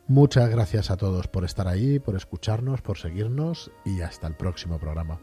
Muchas 0.06 0.48
gracias 0.50 0.90
a 0.90 0.96
todos 0.96 1.28
por 1.28 1.44
estar 1.44 1.66
ahí 1.66 1.98
por 1.98 2.14
escucharnos 2.14 2.82
por 2.82 2.98
seguirnos 2.98 3.72
y 3.84 4.02
hasta 4.02 4.26
el 4.26 4.34
próximo 4.34 4.78
programa 4.78 5.18